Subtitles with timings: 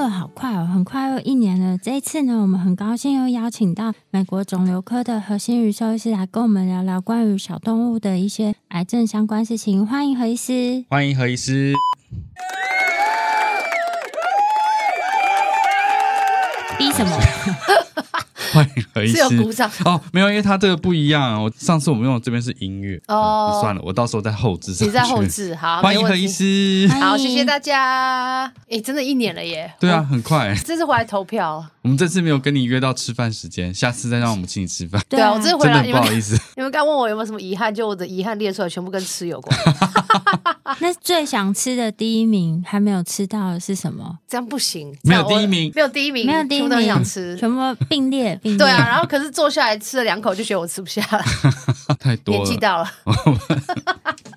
[0.00, 1.76] 过得好快哦，很快又一年了。
[1.76, 9.86] 这一次呢，我们很高兴又邀请到美国肿瘤科的何心宇兽医师来跟我们聊聊关于小动物的一些癌症相关事情。
[9.86, 10.86] 欢迎何医师！
[10.88, 11.72] 欢迎何医师！
[16.78, 17.18] 逼什么？
[18.52, 19.16] 欢迎何医师！
[19.28, 21.42] 是有鼓掌哦，没有，因为他这个不一样。
[21.42, 24.72] 我上次我们用的这边是音乐哦、嗯，算了，我到时候再后制。
[24.84, 28.52] 你在后置， 好，欢迎何医师，好，谢谢大家。
[28.68, 29.72] 哎，真的一年了耶！
[29.78, 30.54] 对啊，很快。
[30.64, 35.00] 这次回来投票，我们这次没有跟你约到吃饭时间，下次再让我们请你吃饭。
[35.08, 36.38] 对啊，我这次回来，真的不好意思。
[36.56, 39.56] 你们刚问我有没有什么遗憾，就我的遗憾列出来，全部跟吃有关。
[40.80, 44.18] 那最想吃的第一名还没有吃到的是什么？
[44.28, 51.22] 这样不行，没有第一名，没有第一名，没有第一名，都想吃，全部并列对啊，然后可是坐下来吃了两口，就觉得我吃不下了，
[52.00, 52.90] 太多了，年纪到了。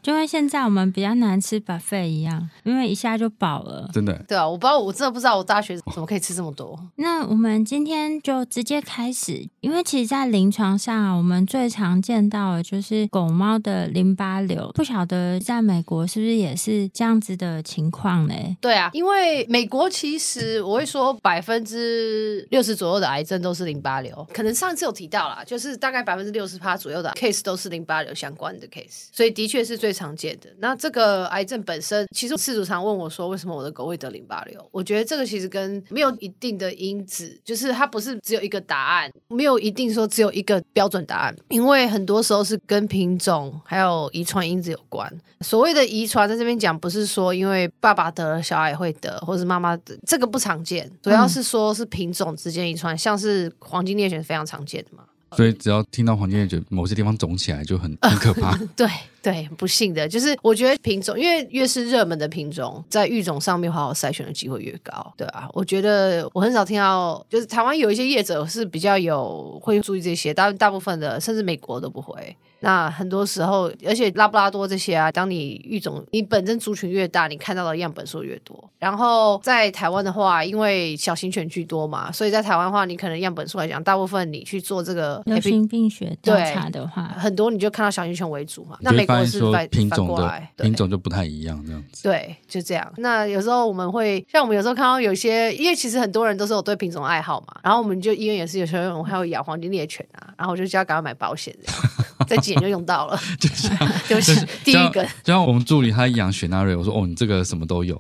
[0.04, 3.90] 就跟现在我们比较难吃 buffet 一样，因为一下就饱了。
[3.94, 4.14] 真的？
[4.28, 6.78] 对啊，我不知道，我真的不知道我大学怎么可以吃这么多。
[6.98, 14.70] 那我们今天就直接开始，因为其实，在临床上，我们最常见到的就是狗猫的淋巴瘤。
[14.74, 18.34] 不晓得在美国是不是也是这样子的情况呢？
[18.60, 29.94] 对啊，因为美国其实我会说百分之六十左右的癌症都是淋巴瘤，可能上次有提到啦，就是大概百分之六十趴左右的 case 都是淋巴瘤相关的 case，所以的确是最。
[29.94, 30.50] 常见的。
[30.58, 34.60] 那这个癌症本身，其实饲主常问我说，为什么我的狗会得淋巴瘤？
[34.72, 45.08] 我觉得这个其实跟没有一定的因子，就是它不是只有一个答案，没有一定说只有一个标准答案，因为很多时候是跟品种还有遗传因子有关。
[45.42, 55.04] 所谓的遗传，在这边讲不是说因为爸爸得了小孩会得，或是妈妈得，这个不常见，主要是说是品种之间遗传，像是黄金猎犬非常常见的嘛。
[55.36, 58.58] 所以只要听到黄金猎犬某些地方肿起来就很很可怕。
[58.76, 58.88] 对。
[59.24, 72.36] 对，不幸的就是，我觉得品种，因为越是热门的品种，在育种上面好好筛选的机会越高，对啊，我觉得我很少听到，就是台湾有一些业者是比较有会注意这些，但大部分的甚至美国都不会。
[72.60, 78.58] 那很多时候，而且拉布拉多这些啊，当你育种，你本身族群越大，你看到的样本数越多。
[78.80, 88.78] 然后在台湾的话，因为小型犬居多嘛，所以在台湾的话，你可能样本数来讲，大部分你去做这个流行病学调查的话，很多你就看到小型犬为主嘛。
[88.80, 92.04] 那美国是说品种的品种就不太一样，这样子。
[92.04, 92.92] 对，就这样。
[92.98, 101.82] 那有时候我们会像我们有时候看到有些，因为其实很多人都是有对品种爱好嘛，然后我们就医院也是有时候我们还有养黄金猎犬啊，然后我就叫他赶快买保险这样。
[102.28, 108.00] 再几年就用到了， 就像 就是第一个，就像我们助理他养雪纳瑞，我说哦，你这个什么都有，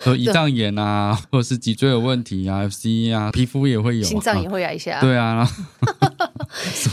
[0.00, 5.48] 说胰脏炎啊，或者是脊椎有问题啊，FC 啊，皮肤也会有，心脏也会有一下，对啊，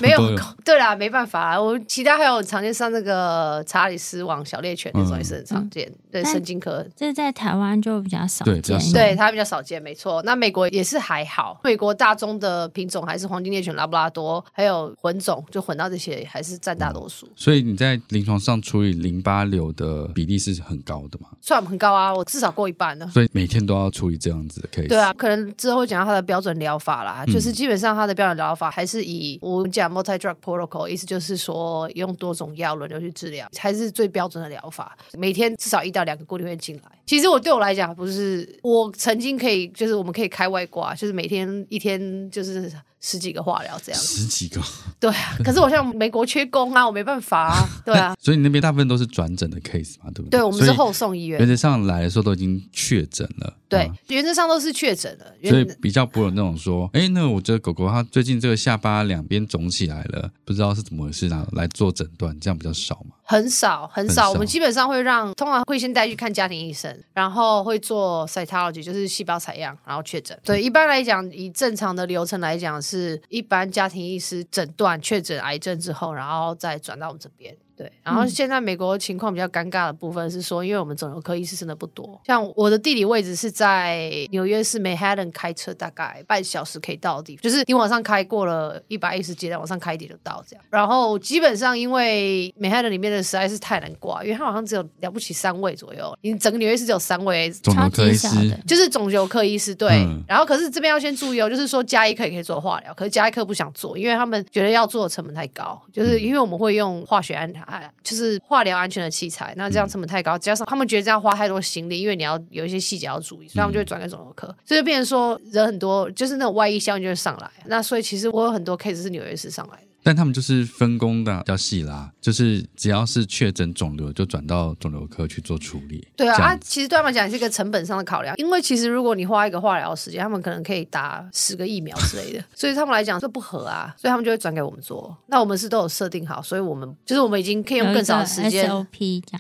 [0.02, 3.27] 没有，对啦，没办法，我其他还有常见上那个
[3.66, 8.62] 查理斯王小猎犬那种也是很常见，对神经科，这在台湾就比较少见，
[8.94, 10.22] 对它比较少见，没错。
[10.24, 16.18] 那美国也是还好，美国大宗的品种还是黄金猎犬、拉布拉多，还有混种，就混到这些。
[16.28, 21.30] 还是占大多数，嗯，所以你在临床上处理淋巴瘤的比例是很高的嘛？
[21.42, 23.10] 算很高啊，我至少过一半呢。
[23.14, 24.88] 所以每天都要处理这样子的 case。
[24.88, 34.96] 对啊，可能之后会讲到它的标准疗法啦，嗯、就是基本上它的标准疗法还是以我们讲 multi drug protocol，意思就是说用多种药轮流去治疗，才是最标准的疗法。
[35.14, 36.97] 每天至少一到两个固定会进来。
[37.08, 42.72] 其实我对我来讲，不是我曾经可以，就是我们可以开外挂，就是每天一天就是。
[43.00, 44.60] 十几个化疗这样，十几个，
[45.00, 45.38] 对啊。
[45.46, 48.16] 可是我像美国缺工啊，我没办法啊， 对啊。
[48.20, 50.40] 所以你那边大部分都是转诊的 case 嘛，对不对？
[50.40, 51.40] 对，我们是后送医院。
[51.40, 55.26] 原则上来的时候都已经确诊了，对，嗯、原则上都是确诊了。
[55.48, 61.48] 所以比较不会有那种说， 哎，那我这个狗狗它最近这个下巴两边肿起来了，不知道是怎么回事啊？
[61.52, 63.16] 来做诊断，这样比较少嘛。
[63.30, 70.40] 很少很少，我们基本上会让，通常会先带去看家庭医生，然后会做 cytology，就是细胞采样，然后确诊。
[70.46, 77.54] 对，一般来讲，以正常的流程来讲，是一般家庭医师诊断确诊癌症之后，然后再转到我们这边。
[77.78, 90.66] 对，然后现在美国情况比较尴尬的部分是说，因为我们肿瘤科医师真的不多，像我的地理位置是在纽约市 Manhattan，开车大概半小时可以到的地方，就是你往上开过了一百一十阶段，往上开一点就到这样。
[90.70, 98.28] 然后基本上因为 Manhattan 里面的实在是太难挂，因为它好像只有了不起三位左右，你整个纽约市只有三位肿瘤科医师，
[98.66, 99.76] 就是肿瘤科医师。
[99.76, 107.36] 对，嗯、然后可是这边要先注意哦，就是说加医科也可以做化疗，可是加医科不想做，因为他们觉得要做的成本太高，就是因为我们会用化学
[107.68, 108.38] 安，就是。
[108.48, 117.52] 化疗安全的器材，那这样成本太高，加上他们觉得这样花太多心力，因为你要有一些细节要注意，所以他们就会转给肿瘤科，所以就变成说人很多，就是那种外溢效应就会上来。
[117.66, 119.87] 那所以其实我有很多 case 是纽约市上来的。
[120.08, 126.08] 但他们就是分工的比较细啦，就是只要是确诊肿瘤，就转到肿瘤科去做处理。
[126.16, 135.14] 对啊，啊，其实对他们讲是一个成本上的考量，因为其实如果你花一个化疗时间，他们可能可以打十个疫苗之类的， 所以他们来讲这不合啊，所以他们就会转给我们做。
[135.28, 138.88] 那我们是都有设定好，所以我们就是我们已经可以用更少的时间样子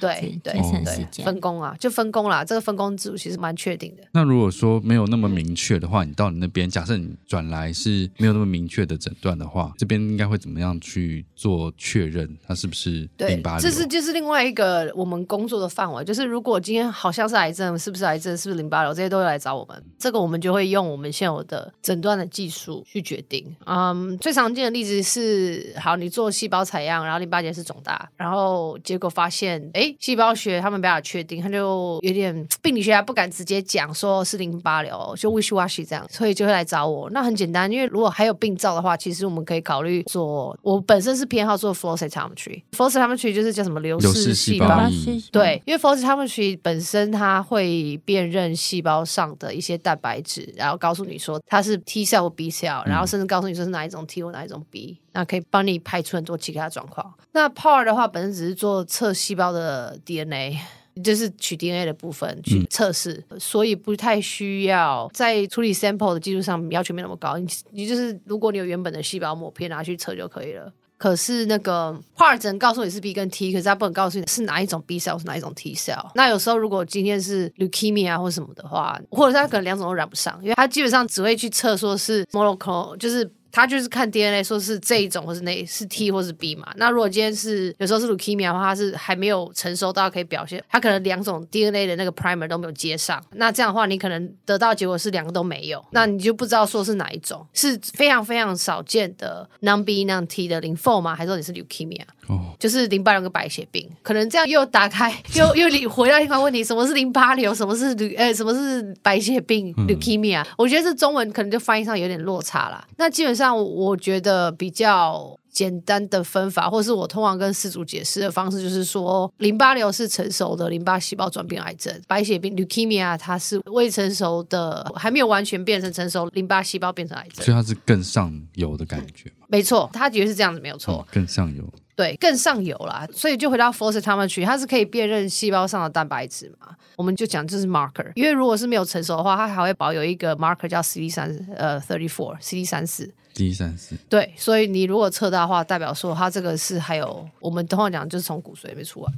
[0.01, 2.43] 对对对，分工啊，就分工啦。
[2.43, 4.03] 这个分工制度其实蛮确定的。
[4.11, 11.25] 那如果说没有那么明确的话，你到你那边，假设你转来是没有那么明确的诊断的话，这边应该会怎么样去？
[11.35, 13.61] 做确认，它是不是淋巴瘤？
[13.61, 16.03] 这是就是另外一个我们工作的范围。
[16.03, 18.35] 就是如果今天好像是癌症，是不是癌症？
[18.35, 18.91] 是不是淋巴瘤？
[18.91, 19.83] 这些都会来找我们。
[19.99, 23.45] 这个我们就会用我们现有的诊断的技术去决定。
[23.65, 37.07] 嗯，最常见的例子是，好，你做细胞采样，然后淋巴结是肿大，然后结果发现，哎，细胞学他们没办法确定，他就有点病理学家不敢直接讲说是淋巴瘤，就 wishy washy 这样，所以就会来找我。
[37.11, 40.46] 那很简单，因为如果还有病灶的话，其实我们可以考虑做。
[40.63, 41.27] 我本身是。
[41.27, 44.89] 偏好做 flow cytometry，flow cytometry 就是叫什么流式细胞，胞
[45.29, 57.13] 对，因为 flow cytometry 本身它会辨认细胞上的一些蛋白质，然后告诉你说它是 T cell 或 B cell，然后甚至告诉你说是哪一种 T 或哪一种 B，那可以帮你排除很多其他状况。
[57.33, 60.57] 那 PAR 的话，本身只是做测细胞的 DNA，
[60.97, 67.37] 就是取 DNA 的部分去测试，嗯、所以不太需要在处理 sample 的技术上要求没那么高。
[67.37, 70.71] 你你就是如果你有原本的细胞膜片拿去测就可以了。
[70.97, 76.09] 可是那个 PAR 只能告诉你是 B 跟 T，可是他不能告诉你是哪一种 B cell 是哪一种 T cell。
[76.15, 83.29] 那有时候如果今天是 leukemia 或什么的话，或者他可能两种都染不上，因为他基本上只会去测说是 monoclonal，就是。
[83.51, 86.71] 他就是看 DNA 说是这一种，或是那是 T 或是 B 嘛。
[86.75, 93.23] 那如果今天是有时候是 leukemia 的话，它是还没有成熟到可以表现，它可能两种 DNA 的那个 primer 都没有接上。
[93.31, 101.15] 那这样的话，你可能得到结果是两个都没有，那你就不知道说是哪一种，是非常非常少见的 non B non T 的 lymphoma 吗？
[101.15, 102.03] 还是说你是 leukemia？
[102.27, 107.53] 哦，就是淋巴瘤跟白血病，可能这样又打开又 又你回到一个问题：什么是淋巴瘤？
[107.53, 110.45] 什么是呃什么是白血病 leukemia？
[110.57, 112.87] 我觉得这中文可能就翻译上有点落差啦。
[112.97, 113.47] 那基本上。
[113.57, 129.31] 我觉得比较简单的分法，或是我通常跟事主解释的方式，就是说，淋巴瘤是成熟的淋巴细胞转变癌症，白血病 （leukemia） 它是未成熟的，还没有完全变成成熟淋巴细胞变成癌症，所以它是更上游的感觉。
[129.47, 131.63] 没错，他觉得是这样子，没有错，哦，更上游。
[131.97, 133.05] 对，更上游啦。
[133.11, 136.69] 所以就回到 flow cytometry，它是可以辨认细胞上的蛋白质嘛？
[136.95, 143.11] 我们就讲这是 marker，因为如果是没有成熟的话，它还会保有一个 marker 叫 CD 三呃 thirty four CD 三四。
[143.33, 143.95] CD 三四。
[144.07, 149.11] 对，所以你如果测到的话，代表说它这个是还有我们等会讲就是从骨髓里面出来。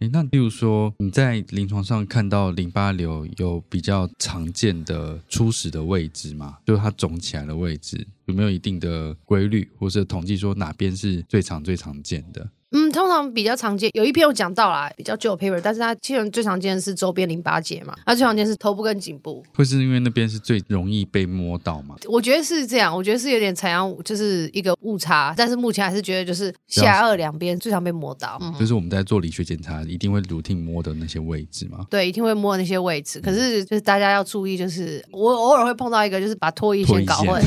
[0.00, 6.58] 诶，那例如说你在临床上看到淋巴瘤有比较常见的初始的位置吗？
[6.66, 8.06] 就是它肿起来的位置。
[8.26, 12.46] 有没有一定的规律，或是统计说哪边是最常、最常见的？
[12.76, 21.96] 嗯，通常比较常见，有一篇我讲到啦，比较旧 paper，但是它基本最常见的是周边淋巴结嘛，它最常见是头部跟颈部，会是因为那边是最容易被摸到吗？
[22.06, 37.42] 我觉得是这样，我觉得是有点采样，就是一个误差，但是目前还是觉得就是下颚两边最常被摸到，嗯，就是我们在做理学检查一定会 routine 摸的那些位置嘛，对，一定会摸那些位置，可是就是大家要注意，就是我偶尔会碰到一个，就是把脱衣先搞混，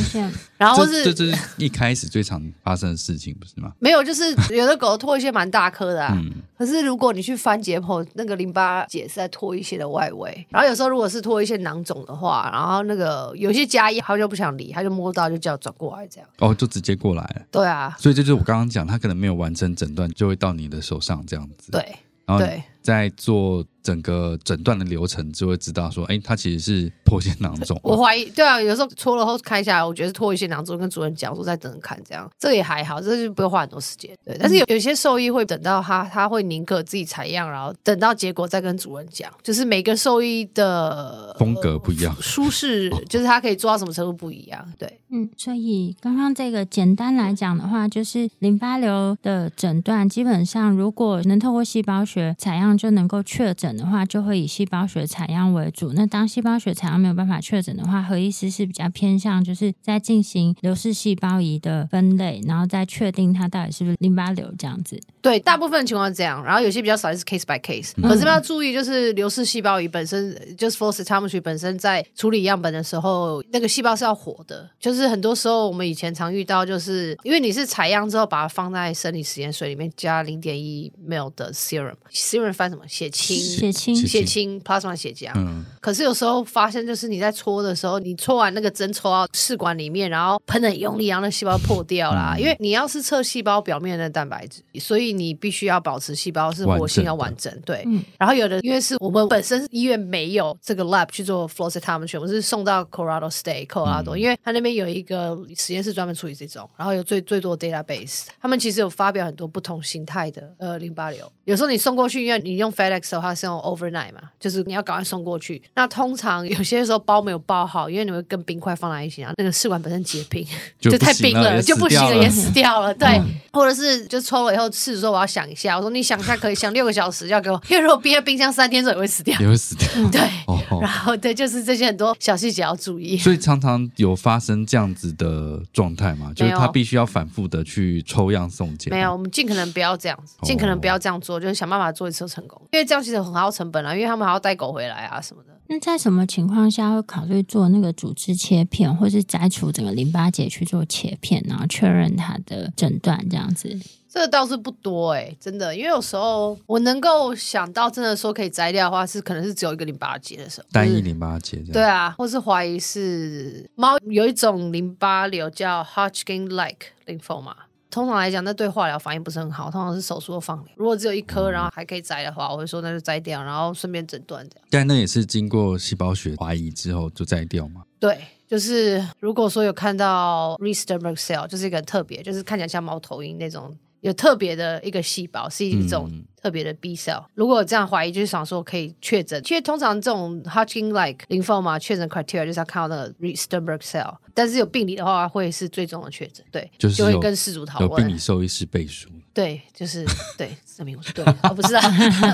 [0.58, 3.72] 然后是这这是一开始最常发生的事情，不是吗？
[3.80, 6.14] 没有，就是有的狗唾液腺蛮大颗的啊。
[6.16, 16.30] 嗯可是如果你去翻解剖，那个淋巴结是在脱一些的外围，然后有时候如果是脱一些囊肿的话，然后那个有些家医他就不想理，他就摸到就叫转过来这样。
[16.40, 17.42] 哦，就直接过来了。
[17.50, 21.72] 对啊，所以这就是我刚刚讲，他可能没有完成诊断，就会到你的手上这样子。
[21.72, 21.96] 对，
[22.26, 22.62] 然后对。
[22.82, 27.80] 在做整个诊断的流程，就会知道说，哎，他其实是脱腺囊肿。
[27.84, 34.12] 我怀疑，对啊，有时候戳了后开下来，我觉得是唾液腺囊肿，跟主任讲说再等等看，这样这也还好，这就不用花很多时间。
[34.26, 39.32] 对，但是有有些兽医会等到他，他会宁可自己采样，然后等到结果再跟主任讲。
[39.44, 44.74] 就是每个兽医的风格不一样，呃、舒适 就是他可以做到什么程度不一样。
[44.78, 55.94] 对，嗯，所以刚刚这个简单来讲的话，就是淋巴瘤的诊断，基本上如果能透过细胞学采样就能够确诊的话，就会以细胞学采样为主。
[55.94, 65.02] 那当细胞学采样没有办法确诊的话，何医师是比较偏向就是在进行流式细胞仪的分类，然后再确定它到底是不是淋巴瘤这样子。
[65.22, 67.92] 对，大部分情况是这样，然后有些比较少是 case by case。
[68.02, 74.70] 可是要注意，就是流式细胞仪本身就是 flow cytometry 本身在处理样本的时候，那个细胞是要活的。
[74.80, 82.84] 就是很多时候我们以前常遇到，就是因为你是采样之后把它放在生理实验水里面加零点一 ml 的 serum，serum 翻什么？
[82.88, 83.38] 血清。
[83.38, 85.32] 血清，血清，plasma 血浆。
[85.36, 85.66] 嗯。
[85.82, 92.34] 可是有时候发现，就是你在搓的时候，你搓完那个针戳到试管里面，然后喷的用力，然后那细胞破掉啦。
[92.36, 97.54] 嗯、因为你要是测细胞表面的蛋白质，所以你必须要保持细胞是活性要完整。
[97.66, 97.84] 对。
[97.86, 108.26] 嗯、然后有的因为是我们本身医院没有这个 lab 去做 flow cytometry，我们是送到 Colorado State，Colorado，、嗯、因为他那边有一个实验室专门处理这种，然后有最最多的 database。
[108.42, 111.32] 他们其实有发表很多不同形态的呃淋巴瘤。
[111.46, 115.62] 有时候你送过去，因为你用 FedEx 的话是用 overnight 嘛，就是你要赶快送过去。
[115.74, 120.46] 那通常有些时候包没有包好，因为你会跟冰块放在一起，然后那个试管本身结冰，
[120.80, 122.94] 就，就太冰了，就不行了，也死掉了。
[122.94, 129.88] 对，嗯、或者是就抽了以后试的时候，我要想一下，我说你想一下可以想六个小时要给我， 因为如果憋在冰箱三天之后也会死掉，也会死掉。
[130.12, 133.18] 对，哦哦然后对，就是这些很多小细节要注意。
[133.18, 138.94] 所以常常有发生这样子的状态嘛，就是他必须要反复的去抽样送检。
[138.94, 145.50] 没有，我们尽可能不要这样子，尽可能不要这样做，哦、就是想办法做一次成功，因为这样其实很耗成本啊，因为他们还要带狗回来啊什么的。
[145.72, 153.80] 那在什么情况下会考虑做那个组织切片，或是摘除整个淋巴结去做切片，然后确认它的诊断这样子？
[154.12, 161.58] 这个倒是不多哎、欸，真的，因为有时候我能够想到真的说可以摘掉的话，是可能是只有一个淋巴结的时候，单一淋巴结。
[161.72, 167.54] 对啊，或是怀疑是猫有一种淋巴瘤叫 Hodgkin-like lymphoma。
[167.92, 170.74] 通常来讲，那对化疗反应不是很好，通常是手术或放疗。
[170.76, 174.68] 如果只有一颗，然后还可以摘的话，我会说那就摘掉，然后顺便诊断这样。
[174.72, 177.84] 但那也是经过细胞学怀疑之后就摘掉吗？
[178.00, 183.76] 对，就是如果说有看到 Reed Sternberg cell，就是一个很特别，就是看起来像猫头鹰那种。
[184.02, 186.10] 有特别的一个细胞，是一种
[186.42, 187.22] 特别的 B cell。
[187.22, 189.42] 嗯、如果有这样怀疑，就是想说可以确诊。
[189.44, 194.16] 其实通常这种 Hodgkin-like lymphoma 确诊 criteria 就是要看到那个 Reed Sternberg cell。
[194.34, 196.46] 但是有病理的话，会是最终的确诊。
[196.52, 197.92] 对，就是就会跟事主讨论。
[197.92, 199.10] 有病理兽医师背书。
[199.40, 200.06] 对，就是
[200.38, 201.34] 对，证明我是对的。
[201.44, 201.82] 我、哦、不是啊，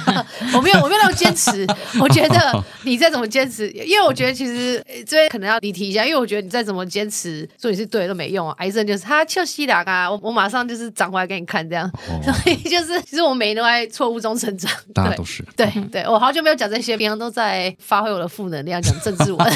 [0.56, 1.64] 我没有，我没有那么坚持。
[2.00, 8.56] 我觉得你再怎么坚持，因为我觉得其实这边可能要离题一下，因为我觉得你再怎么坚持说你是对的都没用啊。
[8.58, 11.88] 癌症就是他就吸两啊，我我马上就是长回来给你看这样。
[12.10, 14.72] 哦、所以就是其实我每天都在错误中成长。
[14.92, 15.46] 大家都是。
[15.56, 19.46] 对对，对，我好久没有讲这些，平常都在发挥我的负能量，讲政治文。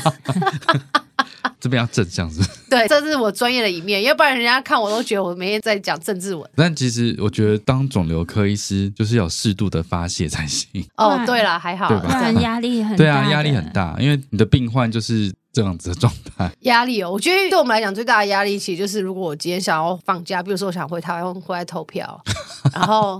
[1.60, 2.42] 这边要正向是？
[2.70, 6.50] 对，这是我专业的一面，要不然人家看我都觉得我每天在讲政治文。
[6.56, 10.68] 但其实我觉得当肿瘤科医师就是要适度的发泄才行。
[10.98, 12.06] 哦，对了，还好，对吧？
[12.06, 12.98] 不然压力很大。
[12.98, 15.32] 对啊，压力很大，因为你的病患就是。
[15.52, 22.20] 这样子的状态，压力哦，我觉得对我们来讲最大的压力，其实就是如果我今天想要放假，比如说我想回台湾回来投票，
[22.74, 23.20] 然后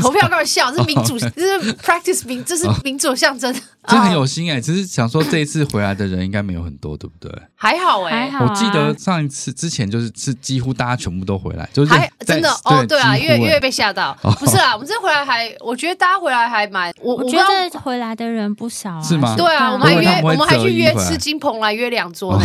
[0.00, 0.70] 投票干嘛笑？
[0.70, 3.54] 这是民主，这是 practice 民，这是民主象征。
[3.86, 7.30] 这很有心哎、欸，只是想说这一次回来的人应该没有很多，对不对？
[7.54, 19.34] 还好哎、欸，我记得上一次之前就是是几乎大家全部都回来，就是还真的哦，对啊，因为因为被吓到，不是啊，我们这回来还，我觉得大家回来还蛮，我我觉得回来的人不少，是吗？
[19.36, 22.44] 对啊，我们还约我们还去约吃金鹏来约两桌呢，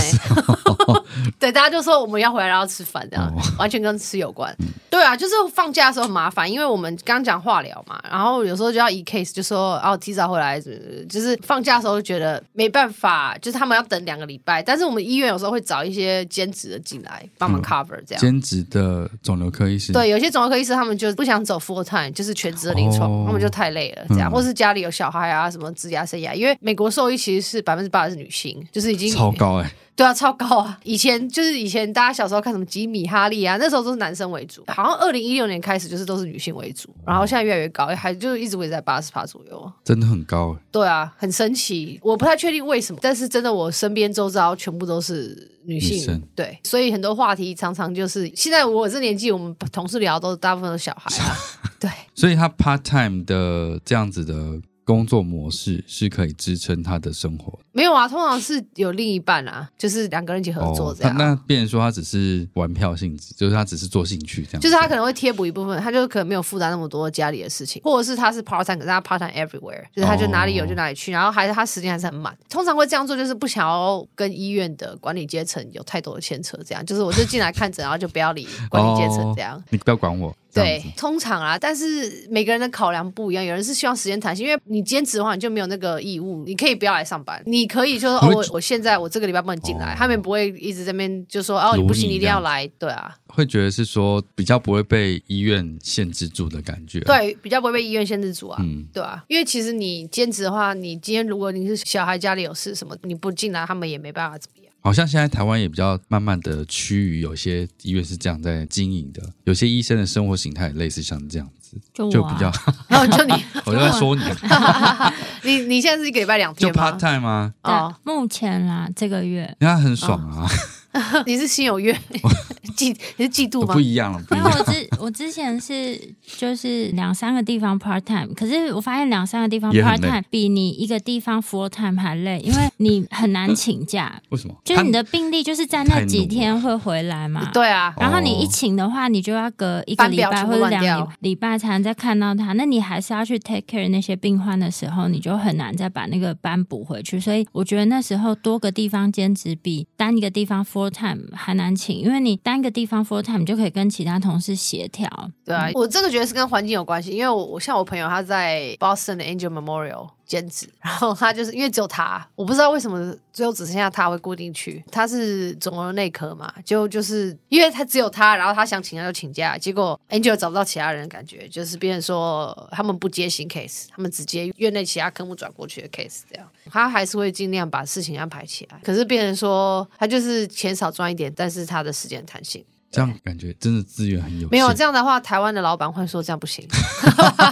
[1.39, 4.55] 对，大家就说我们要回来然后吃饭这样，完全跟吃有关。
[4.89, 10.59] 对啊，就是放假的时候很麻烦，因为我们刚讲化疗嘛，然后有时候就要一 case，就说哦提早回来，
[11.07, 18.19] 就是放假的时候就觉得没办法，就是他们要等两个礼拜，但是我们医院有时候会找一些兼职的进来帮忙 cover 这样。
[18.19, 29.75] 兼职的肿瘤科医师，对，有些肿瘤科医师他们就不想走 full time，就是全职的临床，哦、他们就太累了这样，嗯、或是家里有小孩啊什么职涯生涯，因为美国兽医其实是百分之八十是女性，就是已经超高哎、欸。
[29.95, 30.79] 对啊，超高啊！
[30.85, 34.63] 以前就是以前大家小时候看什么吉米哈利啊，那时候都是男生为主。
[34.67, 39.71] 好像二零一六年开始就是都是女性为主，然后现在越来越高，还就一直维持在八十趴左右。
[39.83, 40.57] 真的很高。
[40.71, 41.99] 对啊，很神奇。
[42.01, 46.15] 我不太确定为什么，但是真的我身边周遭全部都是女性。
[46.15, 46.23] 女。
[46.33, 51.35] 对，所以很多话题常常就是现在我这年纪，我们同事聊都是大部分都是小孩啊。
[51.77, 54.61] 对， 所以他 part time 的这样子的。
[54.85, 57.59] 工作模式是可以支撑他的生活。
[57.71, 61.13] 没有啊，通常是有另一半啊，就是两个人一起合作这样。
[61.13, 64.61] 哦、那变成说他只是玩票性质，就是他只是做兴趣这样。
[64.61, 72.35] 就是他可能会贴补一部分，他就可能没有负担那么多家里的事情，或者是他是 part time，可是他 part time everywhere，就是他就哪里有就哪里去，哦、然后还是他时间还是很满。
[72.49, 79.63] 通常会这样做，就是不想要跟医院的管理阶层有太多的牵扯，这样就是我就进来看诊，然后就不要理管理阶层 这样、哦。
[79.69, 80.35] 你不要管我。
[80.51, 104.73] 对，通常啊，但是每个人的考量不一样，有人是希望时间弹性，因为你兼职的话，你就没有那个义务，你可以不要来上班，你可以就说哦，我我现在我这个礼拜不能进来，哦、他们不会一直在那边就说哦，你不行，你一定要来，对啊，会觉得是说比较不会被医院限制住的感觉，对，比较不会被医院限制住啊，嗯，对啊，因为其实你兼职的话，你今天如果你是小孩家里有事什么，你不进来，他们也没办法怎么样。
[104.81, 111.45] 好像现在台湾也比较慢慢的趋于有些医院是这样在经营的，有些医生的生活形态也类似像这样。
[111.47, 111.53] 子，
[111.93, 112.51] 就，啊、就比较，
[112.88, 114.23] 然后就你， 我就在说你，
[115.43, 117.53] 你你现在是一个礼拜两天就 part time 吗？
[117.63, 120.47] 哦，目前啦，这个月，那很爽啊。
[120.93, 121.96] 哦 你是心有怨，
[122.75, 123.74] 嫉你是嫉妒吗？
[123.74, 126.00] 不一样了，因为我之我之前是
[126.38, 134.19] 就是两三个地方 part time，可是我发现两三个地方 part time 比你一个地方 full time 还累，因为你很难请假。
[134.29, 134.55] 为什么？
[134.63, 137.50] 就是你的病例就是在那几天会回来嘛。
[137.53, 137.93] 对啊。
[138.00, 147.19] 然后你一请的话，你就要隔一个礼拜或者两个礼拜才能再看到他，那你还是要去 take care 那些病患的时候，你就很难再把那个班补回去。
[147.19, 155.09] 所以我觉得那时候多个地方兼职比单一个地方 full time 还难请，因为你单个地方 full time 就可以跟其他同事协调。
[155.43, 164.81] 对啊，我这个觉得是跟环境有关系，因为我我像我朋友他在 Boston 的 Angel Memorial 兼职， 然后他就是因为只有他，我不知道为什么最后只剩下他会固定去。
[164.91, 176.47] 他是肿瘤内科嘛，就就是因为他只有他，然后他想请假就请假，结果 Angel 找不到其他人，感觉就是别人说他们不接新 case，他们只接院内其他科目转过去的 case 这样。
[176.69, 184.49] 他还是会尽量把事情安排起来，可是变成说他就是钱少赚一点，但是他的时间弹性，这样感觉真的资源很有限。
[184.49, 186.67] 没有这样的话，台湾的老板会说这样不行，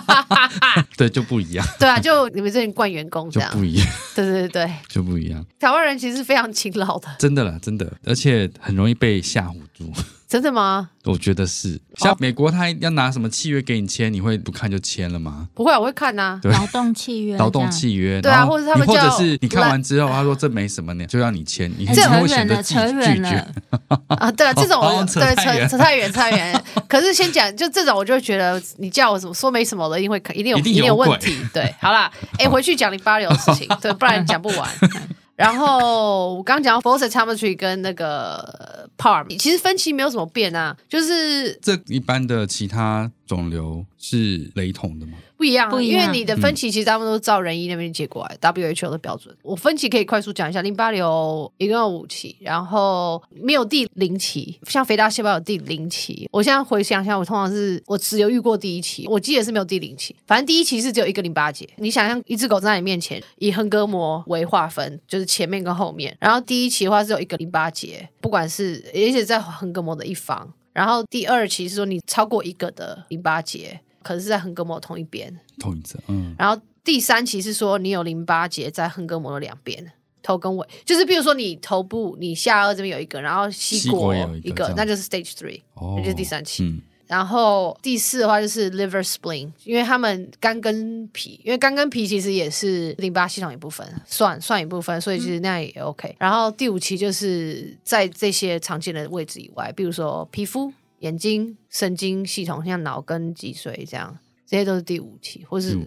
[0.98, 1.66] 对，就不一样。
[1.80, 3.88] 对啊，就你们这里惯员工这样就不一样。
[4.16, 5.46] 对对对对，就不一样。
[5.60, 9.92] 台湾人其实是非常勤劳的，真的啦，真的，而且很容易被吓唬住。
[10.28, 10.90] 真的吗？
[11.06, 11.80] 我觉得是。
[11.96, 15.48] 像美国，他要拿什么契约给你签，你会不看就签了吗？
[15.54, 16.40] 不会，我会看呐。
[16.44, 18.22] 劳动契约， 劳动契约。
[18.22, 21.72] 对啊，或者他们或者是你看完之后，他说这没什么呢，就让你签。
[21.78, 23.48] 你这会选择拒绝
[24.10, 24.30] 啊？
[24.32, 26.64] 对啊， 这种对扯扯太远，太远。
[26.90, 31.38] 可是先讲，就这种，我就会觉得你叫我怎么说没什么的，一定会一定有一定有问题。
[31.54, 34.70] 对，好啦，哎，回去讲你巴黎的事情，对，不然讲不完。
[35.38, 45.18] 然后我刚讲到 flow cytometry 跟那个 PARM，其实分歧没有什么变啊，就是这一般的其他肿瘤是雷同的吗？
[45.36, 49.36] 不一样，因为你的分期其实大部分都是照人医那边接过来，WHO 的标准。
[49.44, 56.28] 我分期可以快速讲一下，淋巴瘤一共有五期，然后没有第零期，像肥大细胞有第零期。
[56.32, 60.16] 我现在回想一下，我通常是我只有遇过第一期，我记得是没有第零期。
[60.26, 61.70] 反正第一期是只有一个淋巴结。
[61.76, 66.18] 你想象一只狗在你面前，以横膈膜为划分，就是前面跟后面。
[66.20, 70.52] 然后第一期的话是有一个淋巴结，不管是而且在横膈膜的一方。
[70.78, 73.82] 然后第二期是说你超过一个的淋巴结。
[74.04, 76.34] 可是，在横膈膜同一边，同一侧，嗯。
[76.40, 79.92] 然后第三期是说，你有淋巴结在横膈膜的两边，
[80.24, 86.64] 头跟尾，就是比如说你头部、你下颚这边有一个，然后膝骨有一个，那就是 stage three，哦，那就是第三期。
[86.64, 86.82] 嗯。
[87.08, 96.16] 然后第四的话就是 liver spleen，因为他们肝跟脾，因为肝跟脾其实也是淋巴系统一部分，算算一部分，所以其实那样也 OK。
[96.20, 100.72] 然后第五期就是在这些常见的位置以外，比如说皮肤。
[101.02, 104.18] 眼睛、神经系统，像脑跟脊髓这样，
[104.48, 105.78] 这些都是第五期，或是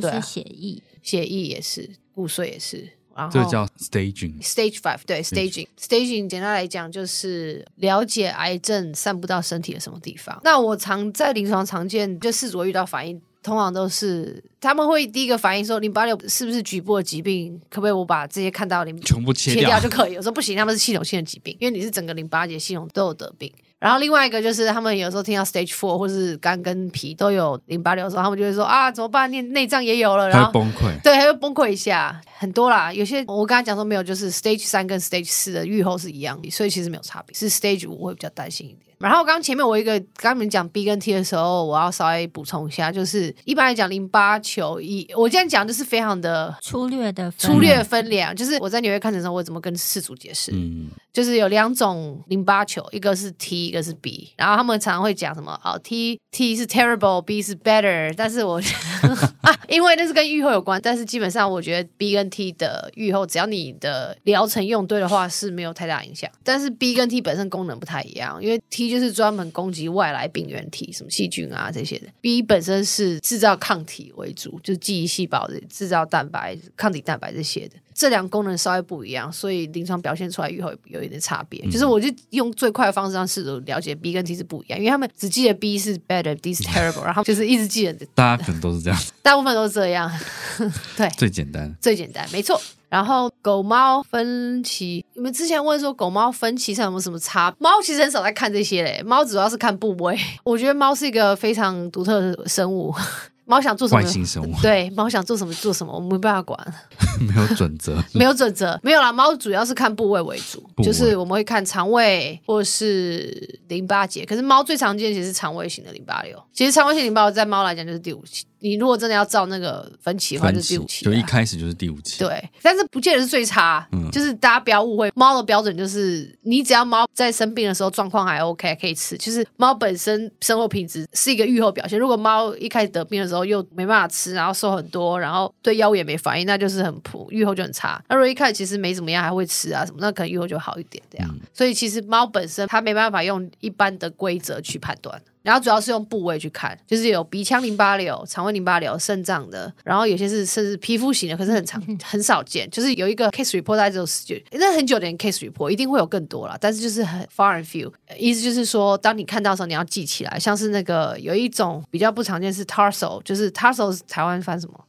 [0.00, 2.88] 对、啊，血液，血液也是，骨髓也是。
[3.14, 10.40] 然后这叫 staging，stage five，对，staging，staging，简单来讲就是了解癌症散布到身体的什么地方。
[10.44, 17.60] 那我常在临床常见，就试着遇到反应，通常都是他们会第一个反应说，淋巴瘤是不是局部的疾病？
[17.68, 20.16] 可不可以我把这些看到淋巴全部切掉就可以？
[20.16, 23.52] 我说不行，他们是系统性的疾病，因为你是整个淋巴结系统都有得病。
[23.82, 29.28] 然后另外一个就是他们有时候听到 stage four 或是肝跟脾都有淋巴瘤的时候，他们就会说啊，怎么办？
[29.28, 32.92] 内内脏也有了，然后崩溃，对，还会崩溃一下，很多啦。
[32.92, 38.91] 有些我刚才讲说没有，就是 stage 三跟 stage 四的预后是一样的，所以其实没有差别，是 stage 五会比较担心一点。
[39.02, 50.52] 然后刚刚前面我一个刚刚你们讲 B 跟 T 的时候，我要稍微补充一下，就是一般来讲淋巴球一，我今天讲就是非常的粗略的粗略分量，就是我在纽约看诊的时候，我怎么跟事主解释？
[50.54, 59.08] 嗯，就是有两种淋巴球，一个是 T，一个是 B，然后他们常常会讲什么哦，T T 是 terrible，B 是 better，但是我觉 得
[59.42, 66.30] 啊，因为那是跟愈后有关，但是基本上我觉得 B 跟 T 的愈后，只要你的疗程用对的话，是没有太大影响。
[66.44, 72.06] 但是 B 跟 T 本身功能不太一样，因为 T 就是专门攻击外来病原体，什么细菌啊这些的。
[72.20, 77.74] B 本身是制造抗体为主，就是记忆细胞的制造蛋白、抗体蛋白这些的。
[77.94, 81.60] 这两个功能稍微不一样，所以临床表现出来以后有一点差别。
[81.64, 87.92] 嗯、就是我就用最快的方式让试图了解 B 跟 T 是不一样，因为他们只记得 B 是 better，D 是 terrible， 然后就是一直记得。
[88.14, 90.10] 大家可能都是这样，大部分都是这样。
[90.96, 92.60] 对，最简单，最简单，没错。
[92.92, 97.50] 然后狗猫分歧，你们之前问说狗猫分歧上有没有什么差？
[97.58, 100.14] 猫其实很少在看这些嘞，猫主要是看部位。
[100.44, 102.94] 我觉得猫是一个非常独特的生物。
[103.46, 104.02] 猫想做什么？
[104.02, 104.54] 外星生物。
[104.60, 106.74] 对，猫想做什么做什么，我们没办法管。
[107.18, 109.10] 没有准则，没有准则，没有啦。
[109.10, 114.26] 猫主要是看部位为主，就是我们会看肠胃或是淋巴结。
[114.26, 116.38] 可是猫最常见其实是肠胃型的淋巴瘤。
[116.52, 118.44] 其实肠胃型淋巴瘤在猫来讲就是第五期。
[118.62, 121.04] 你如果真的要照那个分期的话，就是第五期。
[121.04, 122.20] 就一开始就是第五期。
[122.20, 123.86] 对，但是不见得是最差。
[123.90, 129.18] 嗯，就是大家不要误会，猫的标准就是你只要猫在生病的时候状况还 OK，可以吃。
[129.18, 131.98] 就是猫本身生活品质是一个预后表现。
[131.98, 138.00] 如果猫一开始得病的时候又没办法吃，然后瘦很多，然后对药物也没反应，那就是很普，预后就很差。
[138.08, 141.28] 那如果一开始其实没怎么样，还会吃啊什么，那可能预后就好一点这样。
[141.32, 145.20] 嗯，所以其实猫本身它没办法用一般的规则去判断。
[145.42, 152.68] 然后主要是用部位去看，就是有鼻腔淋巴瘤、肠胃淋巴瘤、肾脏的，然后有些是甚至皮肤型的，可是很常 很少见。
[152.70, 154.16] 就是有一个 case report 在这种，
[154.52, 157.92] 那很久的 case report 一定会有更多啦，但是就是很 far and few。
[158.16, 160.38] 意思就是说，当你看到的时候，你要记起来。
[160.38, 164.84] 像是那个有一种比较不常见是 tarsal，就是 tarsal 是台湾翻什么？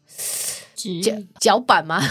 [1.02, 2.02] 脚脚板吗？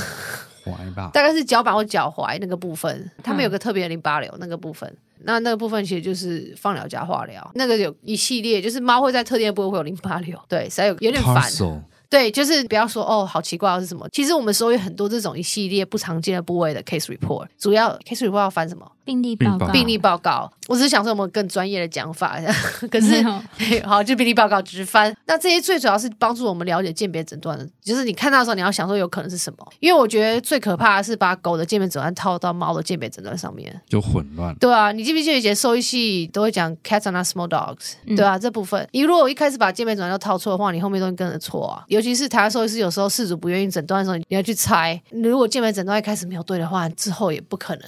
[0.64, 4.96] 踝吧， 大概是脚板或脚踝那个部分，他们有个特别的淋巴瘤那个部分。
[5.24, 11.50] 那那个部分其实就是放疗加化疗，那个有一系列，就是猫会在特定的部位会有淋巴瘤，对，所以有有点烦。
[12.08, 14.06] 对，就是不要说哦，好奇怪，是什么？
[14.12, 18.86] 其实我们收有很多这种一系列不常见的部位的 case report，主要 case report 要翻什么？
[19.04, 19.66] 病例报告。
[19.68, 20.52] 病例报告。
[20.68, 22.38] 我只是想说，我们更专业的讲法，
[22.88, 23.20] 可是
[23.84, 25.14] 好，就病例报告直翻。
[25.26, 29.72] 那这些最主要是帮助我们了解鉴别诊断的，就是你看到的时候，你要想说有可能是什么？
[29.80, 34.54] 因为我觉得最可怕的是把狗的鉴别诊断套到猫的鉴别诊断上面，就混乱。
[34.56, 41.84] 对啊，你记不记得以前兽医系都会讲 cats are not small dogs？、嗯、对啊，这部分你如果一开始把鉴别诊断都套错的话，你后面都会跟着错啊。
[41.88, 44.98] 尤其是台湾兽医师有时候事主不愿意诊断的时候，你要去猜。
[45.10, 47.82] 如果鉴别诊断一开始没有对的话，之后也不可能。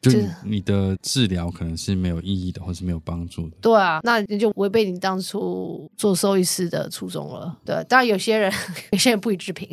[0.00, 3.56] 就是你你的治疗可能是没有意义的，或是没有帮助的。
[3.60, 7.56] 对啊，那你就违背你当初做兽医师的初衷了。
[7.64, 8.52] 对，当然有些人，
[8.90, 9.68] 有些人不予置评。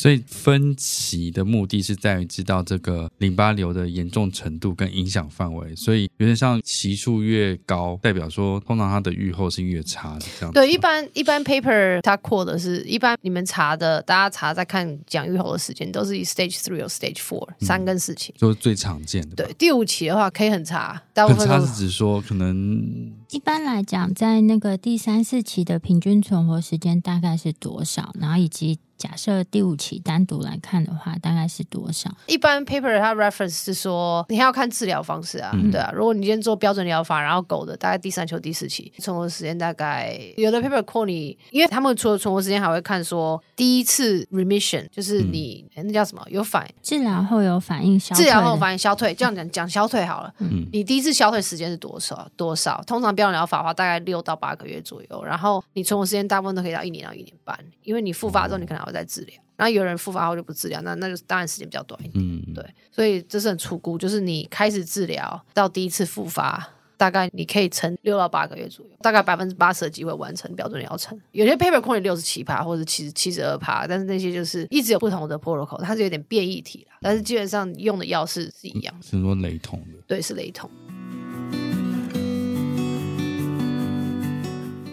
[0.00, 10.52] 所以分期的目的是在于知道这个淋巴瘤的严重程度跟影响范围，所以有点像期数越高，代表说通常它的预后是越差的这样。
[10.54, 19.36] 对，一般一般 paper 它 quote 的是一般你们查的，大家查在看讲预后的时间都是以 stage three 或 stage four 三跟四期，就是最常见的。
[19.36, 28.78] 对，第五期的话可以很差，大部分很差是指说可能一般来讲，在那个第三四期的平均存活时间大概是多少，然后以及。
[29.00, 32.14] 假设第五期单独来看的话，大概是多少？
[32.26, 35.90] 一般 paper 它 reference 是说，你还要看治疗方式啊，嗯、对啊。
[35.94, 50.30] 如果你今天做标准疗法，然后狗的大概第三球第四期存活时间大概有的 paper call 你，因为他们除了存活时间，还会看说第一次 remission 就是你、嗯、那叫什么有反应，治疗后有反应消退，治疗后反应消退，这样讲讲消退好了。
[50.40, 52.28] 嗯，你第一次消退时间是多少？
[52.36, 52.82] 多少？
[52.86, 59.34] 通常标准疗法的话大概六到八个月左右，然后你存活时间大部分都可以到一年到一年半，因为你复发之后你可能还会再治疗。
[59.56, 62.24] 然后有人复发后就不治疗，那那就当然时间比较短一点。
[62.24, 71.20] 嗯，对，所以这是很粗估，就是你开始治疗到第一次复发，大概你可以撑六到八个月左右，大概百分之八十的机会完成标准疗程。
[71.32, 80.70] 有些 paper 控你六十七趴或者七十七十二趴，但是那些就是一直有不同的 protocol，它是有点变异体啦，但是基本上用的药是是一样的，是说雷同的，对，是雷同。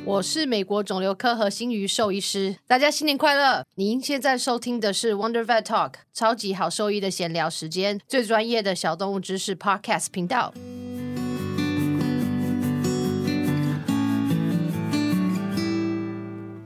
[0.08, 3.66] 我是美国肿瘤科和心鱼兽医师，大家新年快乐！
[3.76, 10.54] 您现在收听的是 Wonderful Talk，超级好兽医的闲聊时间，最专业的小动物知识 Podcast 频道。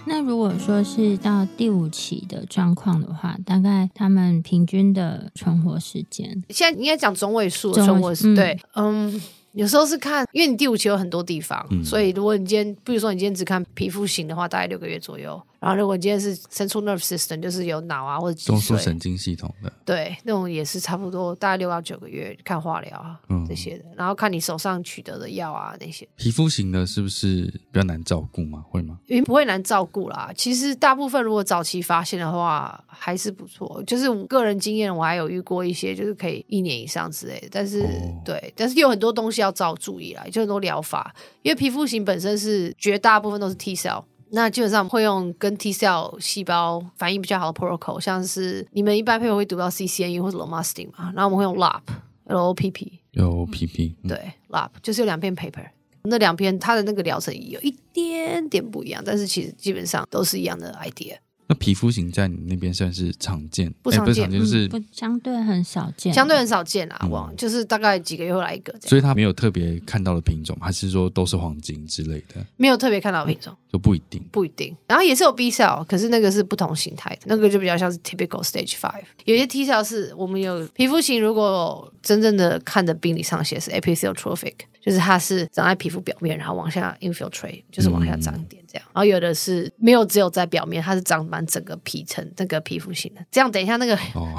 [0.06, 9.20] 那如果说是到第五期的状况的话，大概他们平均的存活时间，现在应该讲中位数存活是对，嗯。
[9.54, 15.42] 有时候是看，因为你第五期有很多地方，嗯、所以如果你今天，比如说你今天只看皮肤型的话，大概六个月左右。
[15.62, 23.86] 然后如果你今天是 central nerve system，就是有脑啊或者中枢神经系统的，对，那种也是差不多大概六到九个月看化疗啊、嗯、这些的。
[23.95, 26.08] 然后看你手上取得的药啊那些。
[26.15, 28.65] 皮肤型的是不是比较难照顾吗？
[28.67, 28.97] 会吗？
[29.06, 30.32] 因为不会难照顾啦。
[30.36, 33.84] 其实大部分如果早期发现的话，还是不错。
[33.86, 37.47] 就是我个人经验，我还有遇过一些就是可以一年以上之类的。
[37.52, 41.13] 但是、哦、对，但是有很多东西要照注意啦，就很多疗法。
[41.43, 44.04] 因为皮肤型本身是绝大部分都是 T cell。
[44.34, 54.70] 那基本上会用跟 T cell 细胞反应比较好的 protocol，像是你们一般配合会读到 CCNE 或者 Lomustine 嘛，然后我们会用 LOP，L O P P，L O P P，对，LOP
[54.82, 55.65] 就是有两篇 paper，
[56.04, 61.17] 那两篇它的那个疗程有一点点不一样，但是其实基本上都是一样的 idea。
[61.52, 63.70] 那皮肤型在你那边算是常见？
[63.82, 67.06] 不常见，欸、就是、嗯、相对很少见，相对很少见啊。
[67.10, 68.74] 哇、嗯，就是大概几个月会来一个。
[68.80, 72.46] 所以它没有特别看到的品种，还是说都是黄金之类的？
[72.56, 74.74] 没有特别看到的品种，就不一定，不一定。
[74.88, 79.04] 然后也是有 B cell，可是那个是不同形态的，那个就比较像是 typical stage five。
[79.26, 84.54] 有些 T cell 是我们有皮肤型，如果真正的看的病理上写是 epitheliotrophic。
[84.82, 88.84] 就是它是长在皮肤表面，然后往下 infiltrate，就是往下长一点这样。
[88.88, 93.22] 嗯、然后有的是没有，只有在表面，它是长满整个皮层，这个皮肤型的。
[93.30, 94.34] 这样等一下那个，哦、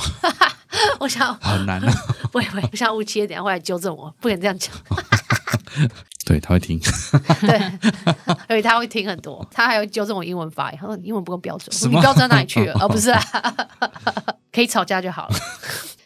[0.98, 1.92] 我想很难啊。
[2.32, 4.74] 不会不会，我想吴七等下会来纠正我，不能这样讲。
[6.24, 6.80] 对，他会听。
[7.42, 7.60] 对，
[8.48, 10.78] 而且他会听很多，他还会纠正我英文发音。
[10.80, 12.74] 他说你英文不够标准，你标准到哪里去了？
[12.80, 13.22] 哦，不是啊，
[14.52, 15.36] 可以吵架就好了。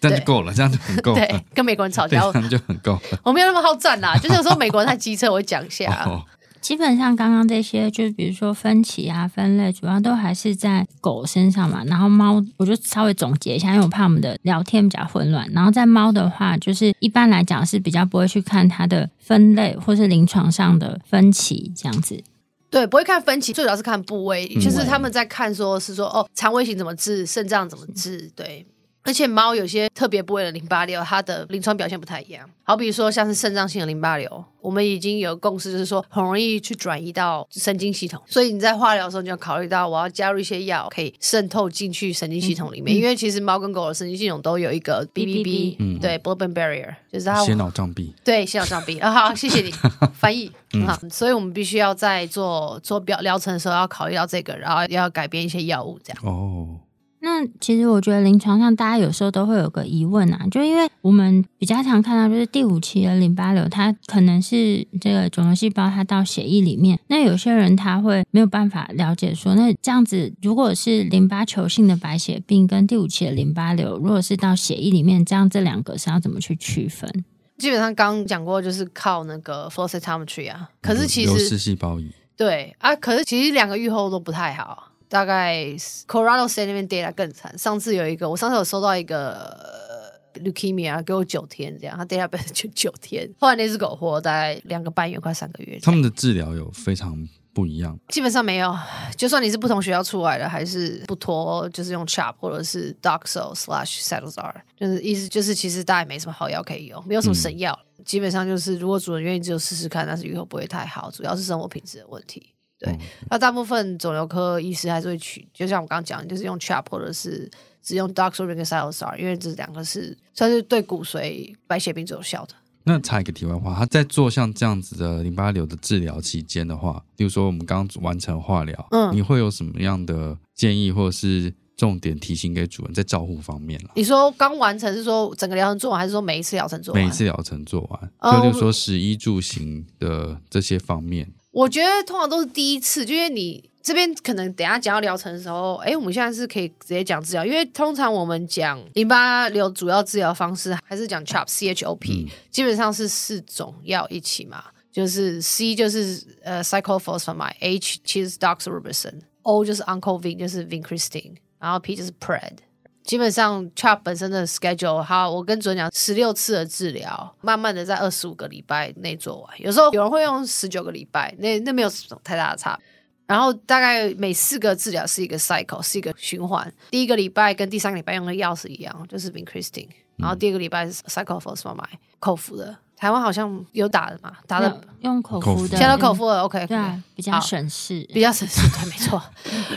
[0.01, 1.15] 这样就够了，这样就很够。
[1.15, 2.99] 对，跟美国人吵架， 这样就很够。
[3.23, 6.05] 我没有那么好战啦，就是有时候美国人太机车，我会讲一下。
[6.05, 6.23] 哦、
[6.61, 11.83] 基本上刚刚这些，就是比如说分歧啊、分类，主要都还是在狗身上嘛。
[11.87, 15.49] 然后猫，我就稍微总结一下，因为我怕我们的聊天比较混乱。
[15.53, 22.23] 然后在猫的话，就是一般来讲是比较不会去看它的分类，或是临床上的分歧这样子。
[22.69, 28.67] 对，不会看分歧，最主要是看部位，嗯、就是他们在看，说是说哦，肠胃型怎么治，肾脏怎么治，对。
[29.07, 32.49] 而且猫有些特别部位的淋巴瘤，它的临床表现不太一样。
[32.65, 38.21] 好比说像是肾脏性的淋巴瘤，我们已经有共识，就是说很容易去转移到神经系统。
[38.27, 42.97] 所以你在化疗的时候，你就要考虑到我要加入一些药，可以渗透进去神经系统里面。
[42.97, 48.13] 嗯、因为其实猫跟狗的神经系统都有一个 BBB，嗯，对，blood-brain barrier，就是它血脑障壁。
[48.25, 48.99] 对，血脑障壁。
[48.99, 49.71] 啊，好，谢谢你
[50.19, 50.51] 翻译。
[50.73, 56.21] 嗯，好，所以我们必须要在做做表疗程的时候要考虑到这个，然后要改变一些药物，这样。
[56.25, 56.81] 哦。
[57.27, 77.11] 那其实我觉得临床上大家有时候都会有个疑问啊，就因为我们比较常看到就是第五期的淋巴瘤，它可能是这个肿瘤细胞它到血液里面，那有些人他会没有办法了解说，那这样子如果是淋巴球性的白血病跟第五期的淋巴瘤，如果是到血液里面，这样这两个是要怎么去区分？
[77.59, 84.93] 基本上刚刚讲过，就是靠那个 flow cytometry 啊，可是其实流式细胞仪对啊，可是其实两个预后都不太好。
[85.09, 85.65] 大概
[86.07, 87.57] Colorado State 那边 data 更惨。
[87.59, 93.29] 上次有一个，我上次有收到一个 leukemia，给我九天这样，他 data 本身就九天。
[93.39, 95.79] 后来那只狗活大概两个半月，快三个月。
[95.81, 97.17] 他们的治疗有非常
[97.55, 97.99] 不一样？
[98.09, 98.77] 基本上没有，
[99.17, 107.79] 就算你是不同学校出来的，还是不脱，就是用 CHOP 或者是 Doxil slash Cytoxan，就是意思就是其实大家也没什么好药可以用，没有什么神药。
[107.97, 112.53] 嗯、基本上就是如果主人愿意就试试看，但是以后不会太好，主要是生活品质的问题。
[112.79, 112.97] 对，
[113.31, 117.51] 那、嗯、大部分肿瘤科医师还是会取，就像我刚刚讲，就是用 CHOP 或者是
[117.83, 122.55] 只用 Doxil 跟 Cytoxan，因为这两个是算是对骨髓白血病最有效的。
[122.85, 133.81] 那插一个题外话，他在做像这样子的淋巴瘤的治疗期间的话，比如说我们刚完成化疗，嗯，你会有什么样的建议或者是重点提醒给主人在照护方面？
[133.97, 137.03] 你说刚完成是说整个疗程做完，还是说每一次疗程做完？
[137.03, 141.29] 每一次疗程做完，嗯、就就是说食衣住行的这些方面。
[141.57, 161.97] 我觉得通常都是第一次，就因为你这边可能等下讲到疗程的时候，哎，我们现在是可以直接讲治疗，因为通常我们讲淋巴瘤主要治疗方式还是讲 CHOP C H O P，、嗯、基本上是四种药一起嘛，就是 C 就是呃 Cyclophosphamide，H 其实是 Doxorubicin，O 就是 Oncovin 就是 Vincristine，然后 P
[161.97, 162.59] 就是 Pred。
[163.07, 169.63] 基本上，chap 本身的 schedule，好，我跟主任讲，十六次的治疗，慢慢的在二十五个礼拜内做完。
[169.63, 172.79] 有时候有人会用十九个礼拜，那那没有什么太大的差。
[173.27, 176.73] 然后大概每四个治疗是一个 cycle，是一个循环。
[176.91, 179.89] 第一个礼拜跟第三个礼拜用的药是一样，就是 Vincristine。
[180.17, 186.43] 然后第二个礼拜是 Cyclophosphamide 口服的，台湾好像有打的嘛，打的用口服的，现在都口服了。
[186.43, 189.23] OK，对，比较省事，比较省事，对，没错。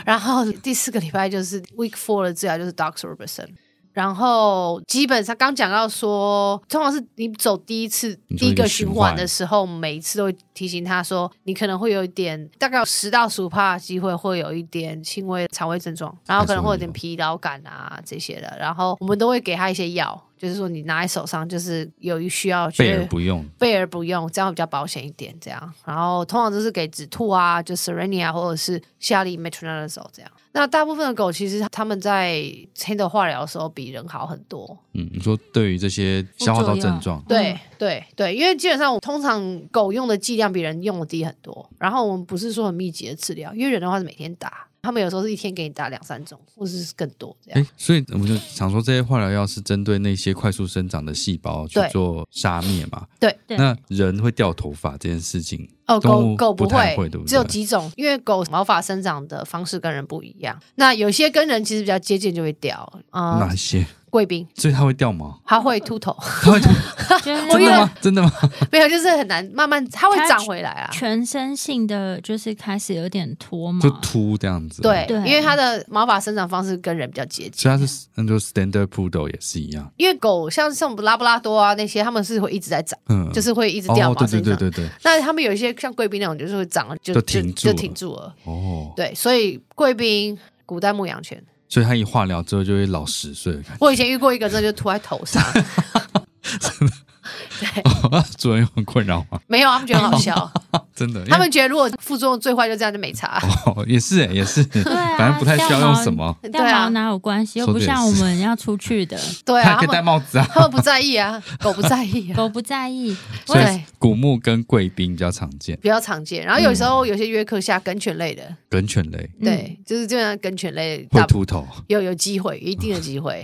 [0.04, 3.48] 然后第四个礼拜就是 Week Four 的治疗，就是 Doxorubicin。
[3.92, 18.56] 然后基本上刚讲到说，通常是你走第一次第一个循环的时候，每一次都会提醒他说，你可能会有一点，大概有十到十五趴的机会会有一点轻微肠胃症状，然后可能会有点疲劳感啊这些的。
[18.58, 25.34] 然后我们都会给他一些药，就是说你拿在手上，就是有需要备而不用，备而不用，这样会比较保险一点。
[25.40, 30.30] 这样，然后通常都是给止吐啊，就 Serenia 或者是夏利 Metronidazole 这样。
[30.52, 32.42] 那大部分的狗其实他们在
[32.74, 34.76] handle 化疗的时候比人好很多。
[34.94, 41.70] 嗯，你说对于这些消化道症状，对对对，因为基本上我通常狗用的剂量比人用的低很多。
[41.78, 44.66] 然后我们不是说很密集的治疗，因为人的话是每天打。
[44.82, 47.60] 他们有时候是一天给你打两三种，或者是更多这样。
[47.60, 53.06] 哎，所以我们就想说，这些化疗药是针对那些快速生长的细胞去做杀灭嘛？
[53.18, 53.36] 对。
[53.48, 57.28] 那人会掉头发这件事情，哦，狗狗不太会，对不对？
[57.28, 60.58] 只有几种，因为狗毛发生长的方式跟人不一样。
[60.76, 62.80] 那有些跟人其实比较接近，就会掉。
[63.10, 63.86] 啊，哪些？
[64.10, 66.68] 贵宾，所以它会掉毛，它会秃头，它会秃，
[67.22, 67.92] 真的吗？
[68.00, 68.32] 真的吗？
[68.70, 70.90] 没有，就是很难，慢慢它会长回来啊。
[70.92, 74.82] 全身性的就是开始有点脱毛，就秃这样子。
[74.82, 79.90] 对，因为它的毛发生长方式跟人比较接近，所以它是那就 standard poodle 也是一样。
[79.96, 84.26] 因为狗像像拉布拉多啊那些，他们是会一直在长，嗯，就是会一直掉毛。
[84.26, 84.88] 对对对对。
[85.04, 88.34] 那他们有一些像贵宾那种，就是会长了就停就停住了。
[88.44, 91.42] 哦，对，所以贵宾、古代牧羊犬。
[91.70, 93.58] 所以他一化疗之后就会老十岁。
[93.78, 95.42] 我以前遇过一个，这就涂在头上。
[96.42, 96.94] 真的。
[97.60, 97.82] 对，
[98.38, 99.38] 主人有很困扰吗？
[99.46, 100.52] 没有，他们觉得很好笑。
[100.94, 103.40] 真的，他们觉得如果副作用最坏就这样就没差。
[103.64, 104.82] 哦，也是，也是，对，
[105.16, 106.36] 反正不太需要用什么。
[106.42, 107.58] 对啊，哪有关系？
[107.58, 109.18] 又不像我们要出去的。
[109.44, 110.46] 对啊，可以戴帽子啊。
[110.52, 113.16] 他们不在意啊，狗不在意，狗不在意。
[113.46, 116.44] 对，古牧跟贵宾比较常见，比较常见。
[116.44, 123.42] 然后有时候有些约克夏梗犬类的，梗犬类，对，就是基本上梗犬类会秃头，有有机会，一定的机会。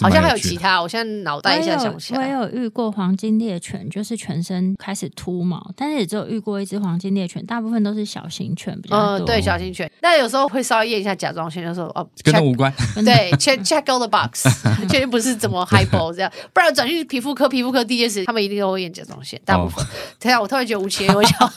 [0.00, 2.34] 好像还有其他，我现在脑袋一下想不起来。
[2.34, 9.24] 我有遇过黄金猎犬，就是全身开始秃毛，但是也只有遇过一只黄金猎犬，大部分都是小型犬比较多。
[9.24, 12.72] 嗯，对，小型犬，但有时候会稍微验一下甲状腺，就说哦，跟它无关。
[12.96, 14.46] 对，check check all the box，
[14.88, 19.84] 确定不是怎么 hypo 这样，不然转去皮肤科，皮肤科第一件事他们一定都会验甲状腺，大部分。
[20.18, 21.52] 等下我突然觉得吴奇隆，我想，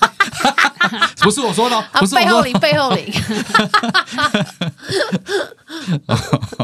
[1.22, 3.06] 不是我说的，不是背后领，背后领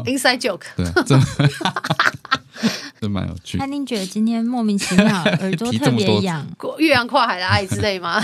[0.06, 0.86] ，inside joke，对，
[3.00, 3.58] 真真蛮有趣。
[3.58, 6.46] 他一定觉得今天莫名其妙，耳朵 特别痒，
[6.80, 8.24] 越洋跨海的爱之类吗？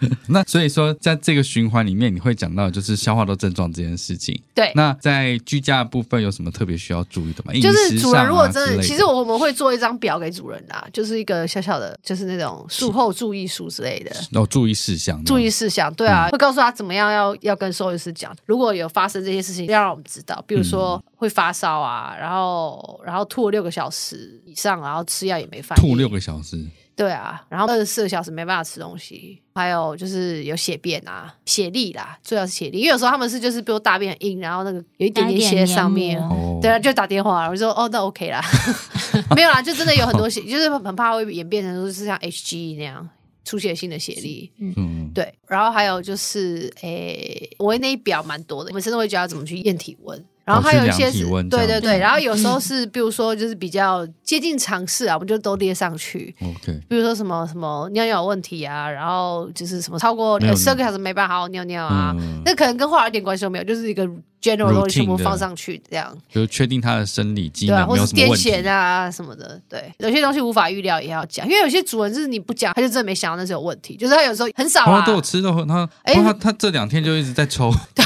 [0.28, 4.40] 那所以说，在这个循环里面，你会讲到就是消化道症状这件事情。
[4.54, 4.72] 对。
[4.74, 7.52] 那在居家的部分有什么特别需要注意的吗？
[7.60, 14.10] 就是主人如果真的，其实我们会做一张表给主人的，就是一个小小的，就是那种术后注意书之类的。
[14.38, 15.22] 哦，注意事项。
[15.24, 20.42] 注意事项，对啊，会告诉他怎么样要要跟兽医师讲，如果有发生这些事情，要让我们知道。
[20.46, 25.82] 比如说会发烧啊，然后然后吐了六个小时以上，然后吃药也没反应。
[25.82, 26.64] 吐六个小时。
[26.98, 36.20] 对啊，然后二十四个小时没办法吃东西，还有就是有血便啊、血痢啦，最好是血痢，因为有时候他们是就是比如大便硬，然后那个有一点点血在上面，
[36.60, 38.42] 对啊，就打电话，我说哦，那 OK 啦，
[39.36, 43.08] 没有啦，就真的有很多血，就是很怕会演变成就是像 HG 那样
[43.44, 50.24] 出血性的血痢，嗯，对，然后还有就是诶，我那一表蛮多的，我们甚至会教他怎么去验体温。
[50.48, 56.34] 然后还有一些是，对对对，然后有时候是，比如说就是比较接近常识啊，我们就都列上去。
[56.42, 64.08] OK，比如说什么什么尿尿有问题啊，然后就是什么超过十二个小时没办法好好尿尿啊，那可能跟化疗一点关系都没有，就是一个
[64.40, 69.60] general 东西全部放上去这样，就确定他的生理机能或是癫痫啊什么的。
[69.68, 78.04] 对，有些东西无法预料也要讲，因为有些主人就是你不讲，他就真的没想到那是有问题，就是他有时候很少啊，都有吃的，他哎他他这两天就一直在抽，对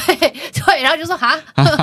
[0.73, 1.39] 对，然后就说哈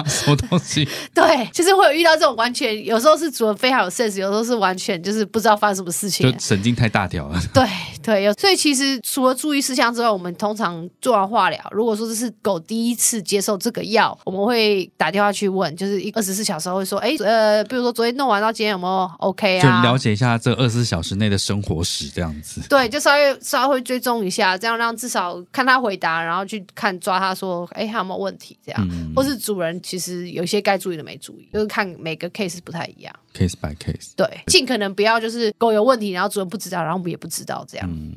[0.08, 0.88] 什么东西？
[1.14, 1.48] 对。
[1.54, 7.40] 就是会有遇到这种完全，有时候是主人非常有 sense，有时候是完全就是不知道发生什么事情，就神经太大条了。
[7.54, 7.64] 对
[8.10, 19.82] 对，有所以其实除了注意事项之外，我们通常做完化疗，如果说这是狗第一次接受这个药，我们会打电话去问，就是一二十四小时会说，哎呃，比如说昨天弄完到今天有没有 OK 啊？
[19.84, 22.62] 就了解一下这二十四小时内的生活史这样子。
[22.68, 28.58] 对，就稍微稍微会追踪一下，这样让至少看他回答，然后去看抓他说，哎，还有没有问题？
[28.66, 31.88] 这样，嗯、或是主人其实有些该注意的没注意，就是看。
[32.00, 37.90] 每个 case 不太一样，case by case，对，尽可能不要就是狗有问题，然后主人不知道，然后我们也不知道这样。
[37.90, 38.14] 嗯，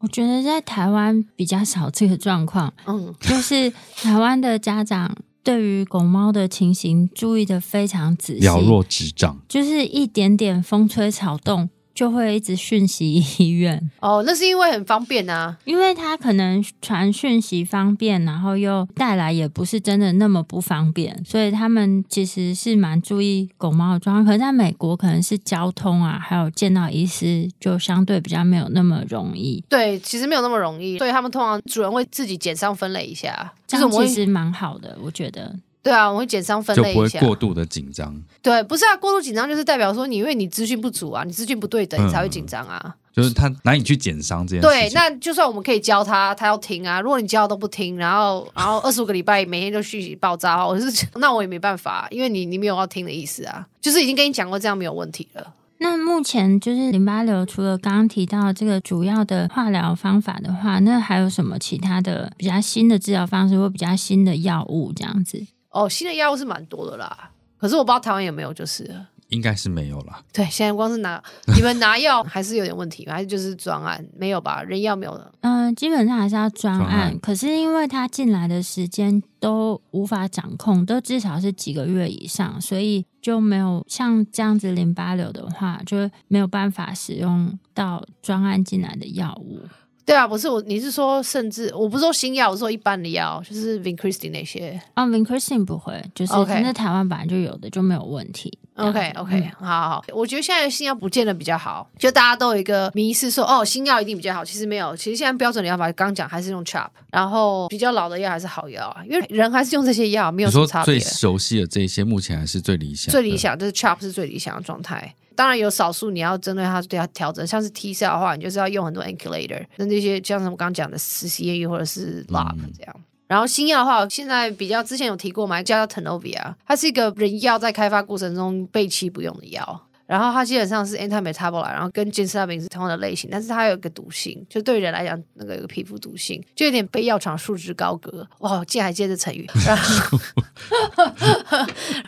[0.00, 11.70] 我觉得在台湾比较少这个状况，嗯，就是台湾的家长对于狗猫的情形注意的非常仔细，了若指掌，就是一点点风吹草动。
[11.96, 13.90] 就会一直讯息医院。
[14.00, 24.26] 哦，那是因为很方便啊，因为他可能传讯息方便，然后又带来也不是真的那么不方便，所以他们其实是蛮注意狗猫的状况。
[24.26, 29.64] 可是在美国，可能是交通啊，还有见到医师就相对比较没有那么容易。
[29.68, 35.56] 对，其实没有那么容易，所以他们通常主人会自己检伤分类一下，这样其实蛮好的，我觉得。
[35.86, 38.12] 对啊，我会减伤分类一下，就不会过度的紧张。
[38.42, 42.82] 对，不是啊，过度紧张就是代表说你因为你资讯不足啊，你资讯不对等，你才会紧张啊。
[42.84, 44.66] 嗯、就是他难以去减伤这件事。
[44.66, 47.00] 对，那就算我们可以教他，他要听啊。
[47.00, 53.64] 如果你教都不听，然后然后二十五个礼拜每天就讯息爆炸，我是那我也没办法，因为你你没有要听的意思啊。
[53.80, 55.54] 就是已经跟你讲过这样没有问题了。
[55.78, 65.46] 那目前就是淋巴瘤，除了刚刚提到这个主要的化疗方法的话，那还有什么其他的比较新的治疗方式或比较新的药物这样子？
[65.76, 68.90] 哦，新的药物是蛮多的啦，可是我不知道台湾有没有，就是
[69.28, 70.22] 应该是没有啦。
[70.32, 71.22] 对，现在光是拿
[71.54, 74.62] 你们拿药 还是有点问题，还是就是专案没有吧？
[74.62, 75.32] 人药没有了。
[75.40, 89.60] 嗯、呃，基本上还是要专案，案可是因为他进来的时间都无法掌控，都至少是几个月以上，所以就没有像这样子淋巴瘤的话，就没有办法使用到专案进来的药物。
[90.06, 94.80] 对啊，不是我，你是说甚至我不是说新药，我是说一般的药，就是 Vincristine 那些。
[94.94, 98.56] 啊、oh，Vincristine 不会，就是那台湾本来就有的，就没有问题。
[98.76, 110.98] OK OK，嗯、好好好，我觉得现在的新药不见得比较好，就大家都有一个迷思说，哦，新药一定比较好，其实没有，其实现在标准的药法刚讲还是用 CHOP，然后比较老的药还是好药啊，因为人还是用这些药，没有什么差别。
[110.98, 115.14] 最熟悉的这些目前还是最理想，最理想就是 CHOP 是最理想的状态。
[115.34, 122.94] 当然有少数你要针对它对它调整，像是 T cell 的话，你就是要用很多 anculator，那那些像什么刚刚讲的 CCAU 或者是 LOP 这样。
[122.96, 129.85] 嗯、然后新药的话，现在比较之前有提过嘛，叫 tenovia，它是一个人药在开发过程中备期不用的药。
[130.06, 138.26] 然后它基本上是 anti-metabolite，然后跟 gemcitabine 是同样的类型，但是它有一个毒性，就对人来讲，那个有个皮肤毒性，就有点被药厂束之高阁。
[138.38, 139.44] 哇，竟然还接着成语。
[139.66, 140.18] 然后，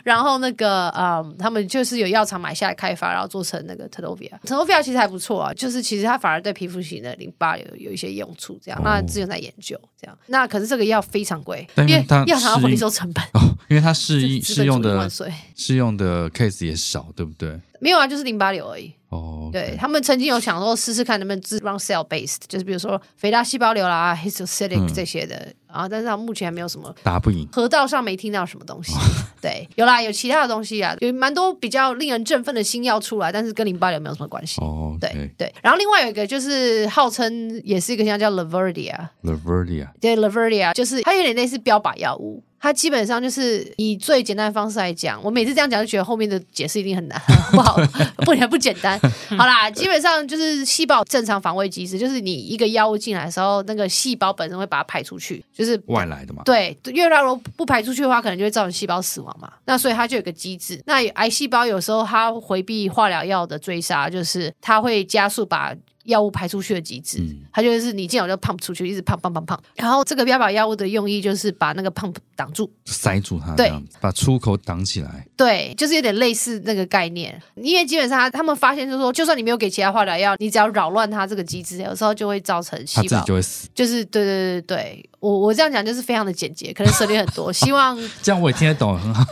[0.03, 4.31] 然后那个嗯，他们就是有药厂买下来开发，然后做成那个 Tanovea。
[4.45, 8.81] Tanovea 其实还不错啊，就是其实它反而对皮肤型的淋巴有有一些用处，这样。
[8.83, 10.17] 那之前在研究这样。
[10.27, 13.23] 那可是这个药非常贵，因为药厂要回收成本。
[13.33, 15.09] 哦，因为它适应 适用的
[15.55, 17.59] 适用的 case 也少，对不对？
[17.79, 18.93] 没有啊，就是淋巴瘤而已。
[19.09, 19.51] 哦，oh.
[19.51, 28.93] 对他们曾经有想说试试看能不能治 round cell based，就是比如说肥大细胞瘤啦、histocytic 这些的，嗯、然后但是他目前还没有什么打不赢，河道上没听到什么东西。
[29.41, 34.61] 对，有啦，有其他的东西啊，有蛮多比较令人振奋的新药出来，但是跟淋巴瘤没有什么关系。
[34.61, 34.99] 哦，oh.
[34.99, 35.51] 对对。
[35.63, 42.43] 然后另外有一个就是号称也是一个像叫 Laverdia，Laverdia，对 Laverdia，就是它有点类似标靶药物。
[42.59, 47.19] 它基本上就是以最简单的方式来讲，我每次这样讲就觉得后面的解释一定很难，
[47.51, 47.79] 不好，
[48.25, 48.99] 不然不简单。
[49.29, 56.43] 好啦，基本上就是细胞正常防卫机制，就是你一个药物进来的时候，那个细胞本身会把它排出去，就是外来的嘛。
[56.43, 59.51] 对，因为它如果不排出去的话，可能就会造成细胞死亡嘛。
[59.65, 60.81] 那所以它就有个机制。
[60.85, 65.73] 那癌细胞有时候它回避化疗药的追杀，就是它会加速把。
[66.03, 69.59] 药物排出去的机制，嗯、它就是你进来就 pump 出去，一直 pump pump pump pump。
[69.75, 75.27] 然后这个标靶药物的用意就是把那个 pump 挡住，塞住它，对，把出口挡起来。
[75.39, 77.41] 对，就是有点类似那个概念。
[77.55, 83.69] 因为基本上他们发现就是说，就算你没有给其他化疗药，你只要扰乱它这个机制，有时候就会造成细胞，自己就会死。
[83.73, 87.53] 就是对对对对，我我这样讲就是非常的简洁，可能省略很多。
[87.53, 89.23] 希望 这样我也听得懂，很好。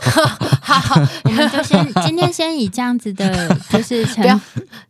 [0.62, 4.38] 好 好， 我们就先今天先以这样子的，就是不要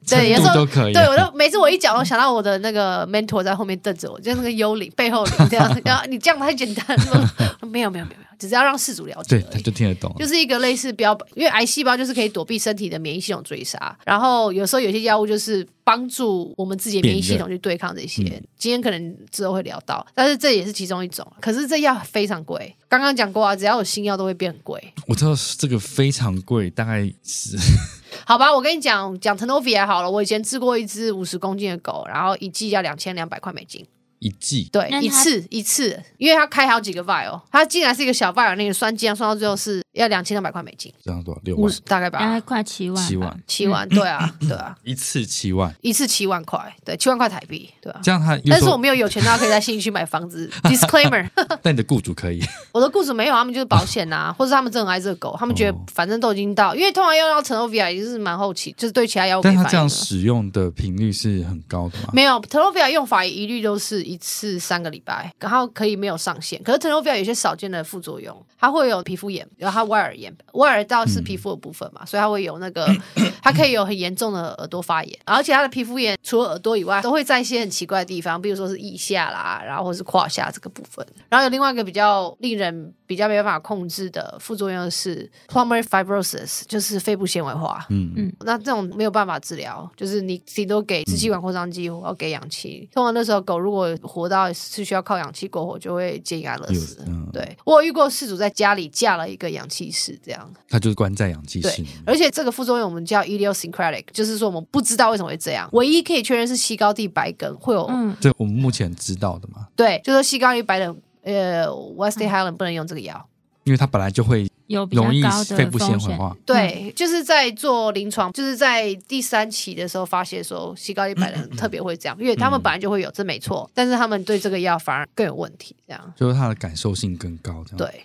[0.08, 0.92] 对，有时候都可以。
[0.92, 2.58] 对，我都每次我一讲，我想到我的。
[2.58, 5.80] 那个 mentor 在后面瞪着我，就是那个幽灵背后灵这样。
[5.84, 7.34] 然后你这样太简单了，
[7.70, 9.38] 没有没有没有没有，只是要让事主了解。
[9.38, 10.14] 对，他就听得懂。
[10.18, 13.98] 就是一个类似标本，因为癌细胞就是可以躲避身体的免疫系统追杀。
[14.04, 18.22] 然后有时候有些药物就是帮助我们自己的免疫系统去对抗这些。
[18.22, 21.26] 嗯、今天可能之后会聊到，但是这也是其中一种。
[21.40, 24.82] 可是这药非常贵，刚刚讲过啊，只要有新药都会变很贵。
[25.06, 27.56] 我知道这个非常贵，大概是。
[28.24, 30.10] 好吧，我跟你讲讲 Tanovea 好了。
[30.10, 33.86] 我以前治过一只五十公斤的狗，然后一剂要两千两百块美金。
[34.18, 34.68] 一季。
[34.72, 41.40] 对，一次一次，因为他开好几个 vial，他竟然是一个小 vial，那个酸剂算到最后是要两千两百块美金，这样多少？
[41.44, 41.72] 六万。
[41.86, 50.50] 大概吧，大概快七万，七万，七万，对啊，对啊， 一次七万，一次七万块，对，七万块台币，对啊，这样他，但是我没有有钱到可以在新义区买房子。
[50.64, 51.28] Disclaimer，
[51.62, 52.42] 但你的雇主可以，
[52.72, 59.42] 我的雇主没有，他们就是保险呐、啊，或者他们真的很爱这个狗，他们觉得反正都已经到，因为通常要到已经是蛮后期，就是对其他药物。
[59.42, 62.10] 但他这样使用的频率是很高的吗？
[62.12, 66.62] 没有，Tenofovir 用法一律都是一次三个礼拜，然后可以没有上限。
[66.62, 72.88] 可是 Tenofovir 有些少见的副作用，它会有皮肤炎，然后它外耳炎，外耳道是皮肤的部分嘛，嗯、所以它会有那个，
[73.42, 81.06] 它可以有很严重的耳朵发炎，而且它的皮肤炎除了耳朵以外，都会在一些很奇怪的地方，比如说是腋下啦，然后或是胯下这个部分。
[81.28, 87.86] 然后有另外一个比较令人比较没办法控制的副作用是 pulmonary fibrosis，就是肺部纤维化。
[87.88, 92.86] 嗯嗯，那这种没有办法治疗，就是你顶多给支气管扩张剂，或要给氧气。
[92.92, 97.02] 通常那时候狗如果活到是需要靠氧气过活，就会建议安乐死。
[97.06, 101.82] 嗯、对，我有遇过事主在家里架了一个氧气室，这样他就是关在氧气室。
[101.82, 105.66] 对，而且这个副作用我们叫 idiosyncratic，就是说我们不知道为什么会这样。
[105.72, 109.66] 唯一可以确认是西高地白梗会有，嗯，这我们目前知道的嘛。
[109.74, 110.94] 对，就是西高地白梗。
[111.34, 113.28] 呃，Westy Highland 不能用这个药，
[113.64, 116.34] 因为它本来就会有比较高的肺部纤维化。
[116.46, 126.12] 对，就是在做临床，就是在第三期的时候发现说，西高地白人特别会这样，因为他们本来就会有，这没错，但是他们对这个药反而更有问题，这样。
[126.16, 127.78] 就是他的感受性更高，这样。
[127.78, 128.04] 对。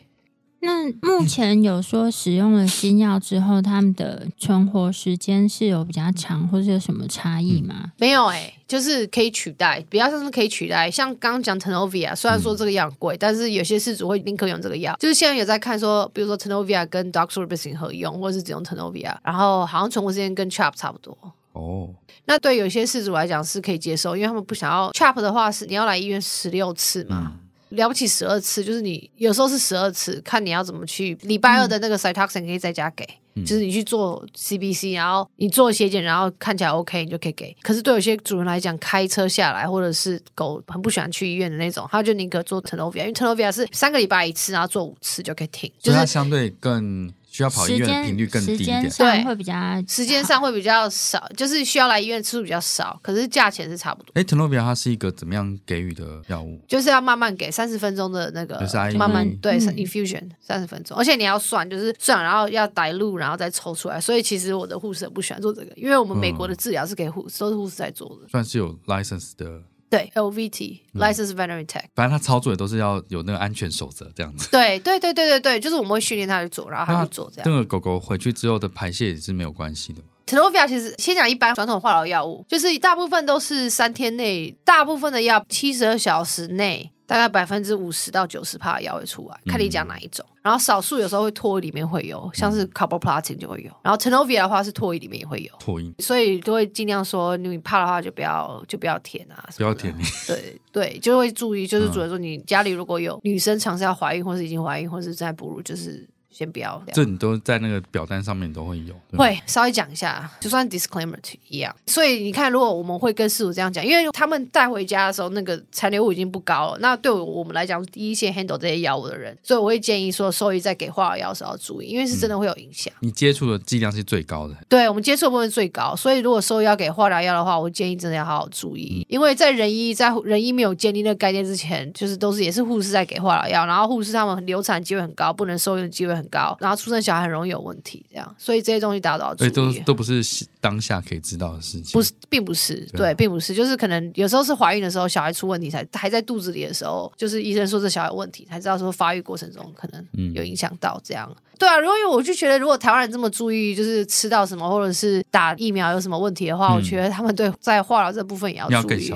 [0.66, 7.76] 那目前有说使用了新药之后，他们的存活时间是有比较长，或者有什么差异吗？
[7.84, 10.90] 嗯、没有哎、欸，就是可以取代，比较像是可以取代。
[10.90, 14.96] 像刚刚讲 Tenofovir，虽然说这个药很贵，嗯、但是有些事主会宁可用这个药。
[15.02, 21.18] 就是现在有在看说，比如说 Tenofovir 跟 Doxorubicin 合用，或者是只用 Tenofovir，然后好像存活时间跟 CHOP 差不多。
[21.52, 21.90] 哦，
[22.24, 27.34] 那对有些事主来讲是可以接受，因为他们不想要 CHOP 的话是你要来医院十六次嘛。
[27.36, 27.40] 嗯
[27.74, 31.18] 了不起十二次，就是你有时候是十二次，看你要怎么去。
[31.22, 37.56] 礼拜二的那个 cytoxin 可以在家给，嗯、就是你去做 CBC，然后你做血检，然后看起来 OK，你就可以给。
[37.62, 47.12] 可是对有些主人来讲，开车下来或者是狗很不喜欢去医院的那种，他就宁可做 Tenofovir，因为 Tenofovir 是三个礼拜一次，然后做五次就可以停，就是它相对更。
[47.34, 49.54] 需要跑医院的频率更低一点，对，会比较
[49.88, 54.12] 时间上会比较少，就是需要来医院次数比较少，可是价钱是差不多。
[54.14, 56.62] 哎，Tenofovir 它是一个怎么样给予的药物？
[56.68, 58.60] 就是要慢慢给，三十分钟的那个，
[58.96, 64.00] 慢慢对，infusion 三十分钟，而且你要算，就是算，然后要 dilute，然后再抽出来。
[64.00, 69.64] 所以其实我的护士很不喜欢做这个，因为我们美国的治疗是给护士，都是护士在做的，算是有 license 的。
[69.94, 74.50] 对，LVT License Veterinary Tech，反正他操作也都是要有那个安全守则这样子。
[74.50, 77.46] 对，对，对，对，对，对，就是我们会训练他去做，然后他去做这样。
[77.46, 80.08] 这个狗狗回去之后的排泄也是没有关系的嘛。
[80.26, 86.90] Tenofovir 其实先讲一般传统化疗药物，就是大部分都是三天内，大部分的药七十二小时内。
[87.06, 90.26] 大概百分之五十到九十帕的药会出来，看你讲哪一种。
[90.30, 93.72] 嗯、然后少数有时候会唾液里面会有，像是 Carboplatin 就会有。
[93.82, 95.52] 然后 Tenofovir 的话是唾液里面也会有。
[95.60, 95.94] 唾液。
[96.00, 99.94] 所以都会尽量说，你怕的话就不要就不要舔啊，不要舔。
[100.28, 106.08] 对对，就会注意，就是主要说你家里如果有女生尝试要怀孕，或是已经怀孕，或是在哺乳，就是。
[106.34, 111.16] 先不要，这你都在那个表单上面都会有，会稍微讲一下，就算 disclaimer
[111.48, 111.74] 一样。
[111.86, 116.78] 所以你看，如果我们会跟师傅这样讲，因为他们带回家的时候，那个残留物已经不高了。
[116.80, 122.92] 那对我们来讲，第一线 handle 这些药物的人，所以我会建议说，兽医在给化疗药时候要注意，因为是真的会有影响。
[123.02, 137.04] 你接触的剂量是最高的，对我们接触的部分最高，所以如果兽医要给化疗药的话，我建议真的要好好注意，因为在人医在人医没有建立那个概念之前，就是都是也是护士在给化疗药，然后护士他们流产机会很高，不能受孕的机会很高，然后出生。
[137.04, 139.50] 小孩很容易有问题，这样，所以这些东西大家都要注意。
[139.50, 140.24] 都都不是
[140.62, 151.30] 当下可以知道的事情，不是，并不是，对，对，并不是，就是可能有时候是怀孕的时候，小孩出问题才还在肚子里的时候，就是医生说这小孩有问题，才知道说发育过程中可能有影响到这样。
[151.30, 159.14] 嗯、对啊，如果我就觉得，如果台湾人这么注意，就是吃到什么或者是打疫苗有什么问题的话，嗯、我觉得他们对在化疗这部分也要注意。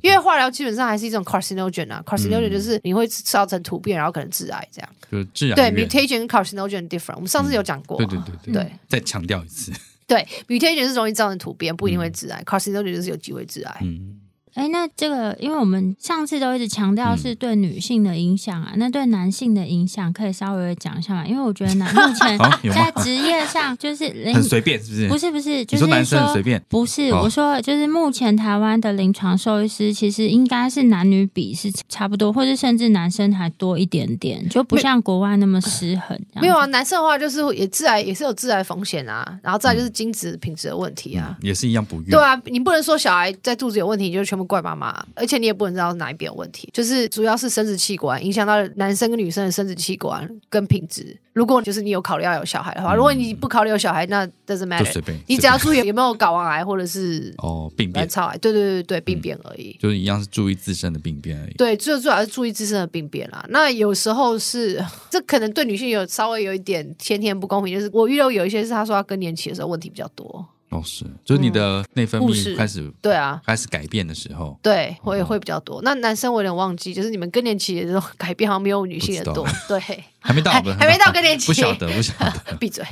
[0.00, 4.88] 因为化疗基本上还是一种 carcinogen 啊，carcinogen 就是你会造成突变，然后可能致癌这样。
[5.12, 5.70] 就是致癌。
[5.70, 7.28] 对，mutation 跟 carcinogen different 我们。
[7.28, 9.70] 上次有讲过、啊嗯，对对对对，对再强调一次，
[10.06, 13.76] 对，mutation 是容易造成突变，不一定会致癌，carcinogen 就是有机会致癌。
[13.82, 14.18] 嗯
[14.54, 21.26] 哎，那这个，因为我们上次都一直强调是对女性的影响啊，嗯、那对男性的影响可以稍微讲一下吗？
[21.26, 22.38] 因为我觉得男目前
[22.74, 25.08] 在职业上就是 很随便，是不是？
[25.08, 36.18] 不是不是，就是说，男生很随便，不是，我说就是目前台湾的临床兽医师其实应该是男女比是差不多，或者甚至男生还多一点点，就不像国外那么失衡。
[36.40, 42.10] 没有啊，男生的话就是也致癌，也是有致癌风险啊，然后再就是精子品质的问题啊，嗯、也是一样不孕。
[42.10, 51.16] 对啊，你不能说小孩在肚子有问题，你就全怪妈妈，而且你也不能知道哪一边有问题，就是主要是生殖器官影响到男生跟女生的生殖器官跟品质。
[51.32, 61.54] 如果就是你有考虑要有小孩的话，嗯、如果你不考虑有小孩，那 doesn't matter，你只要注意有没有睾丸癌或者是哦病变、卵巢癌，对对对对，病变而已，就是一样是注意自身的病变而已。
[61.54, 63.46] 对，最主要是注意自身的病变啦。
[63.48, 70.44] 那有时候是 这可能对女性有稍微有一点先天不公平，就是我遇到有一些是她说她更年期的时候问题比较多。
[70.70, 75.82] 哦，是，就是你的内分泌开始、嗯、对啊，开始改变的时候，对，会会比较多。
[75.82, 79.80] 那男生我有点忘记，就是你们更年期的时候改变好像没有女性的多，对，
[80.20, 82.84] 还没到，还没到更年期，不晓得，不晓得， 闭嘴。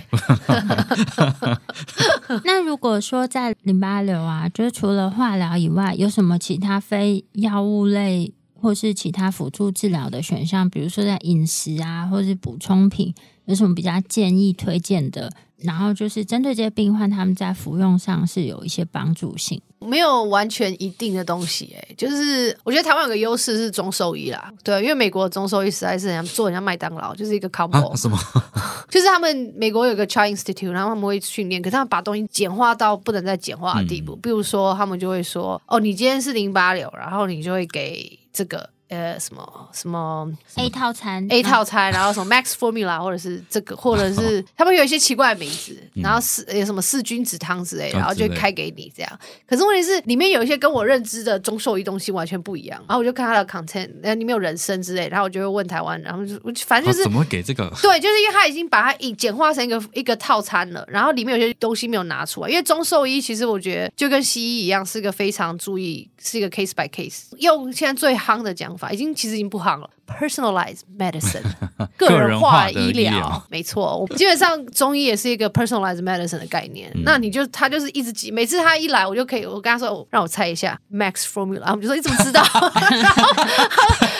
[2.44, 10.68] 那如果说在淋巴瘤啊，就是除了化疗以外，有什么其他非药物类或是其他辅助治疗的选项？
[10.68, 13.14] 比如说在饮食啊，或是补充品，
[13.44, 15.32] 有什么比较建议推荐的？
[15.62, 21.74] 然后就是针对这些病患，他们在服用上是有一些帮助性，没有完全一定的东西。
[21.76, 27.96] 哎，就是我觉得台湾有个优势是中兽医啦，对，因为美国的中兽医实在是很像做人家麦当劳，就是一个 combo。
[27.96, 28.18] 什么？
[28.88, 34.12] 就是他们美国有个 Child Institute，然后他们会训练，可是他们把东西简化到不能再简化的地步。
[34.14, 40.26] 嗯、比如说，他们就会说：“哦，你今天是淋巴瘤，然后你就会给这个。”呃，什么什么
[40.56, 49.18] A 套餐，A 套餐，然后什么 Max Formula，或者是这个，或者是 他们有一些奇怪的名字，然后是有什么四君子汤之类，然后就开给你这样。
[49.46, 52.78] 可是问题是，里面有一些跟我认知的中兽医东西完全不一样。
[52.88, 57.70] 然后我就看他的 content，然后里面有人参之类，然后我就会问台湾，然后就反正就是怎么会给这个？
[57.82, 62.48] 对，就是因为他已经把它以简化成一个一个套餐了，然后里面有些东西没有拿出来。
[62.48, 67.24] 因为中兽医其实我觉得就跟西医一样，是个非常注意，是一个 case by case。
[67.38, 69.58] 用现在最夯的讲法，已经其实已经不。
[69.58, 71.42] 行了，personalized medicine，
[71.98, 73.98] 个人化医疗，没错。
[73.98, 76.88] 我基本上中医也是一个 personalized medicine 的概念。
[76.94, 82.40] 嗯、那你就他就是一直记，每次他一来，我就可以，我跟他说，让我猜一下 Max Formula，他们就说你怎么知道？
[82.54, 83.18] 然后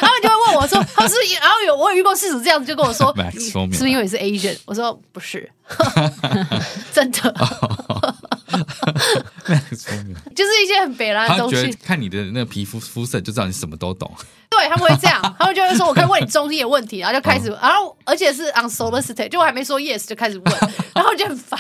[0.01, 4.59] 他们就会问我说，他是，然后有我有遇过事主这样子就跟我说， Max Formula 是不是因为你是 Asian？
[4.67, 5.49] 我说不是，
[6.93, 7.33] 真的。
[10.35, 11.71] 就是一些很北烂的东西。
[11.85, 14.13] 看你的那个皮肤肤色就知道你什么都懂。
[14.51, 20.55] 对，他们会这样， 他们就会说：“我可以问你中医的问题。”然后就开始，然后而且是 unsolicited，就我还没说 yes 就开始问，
[20.95, 21.59] 然后就很烦。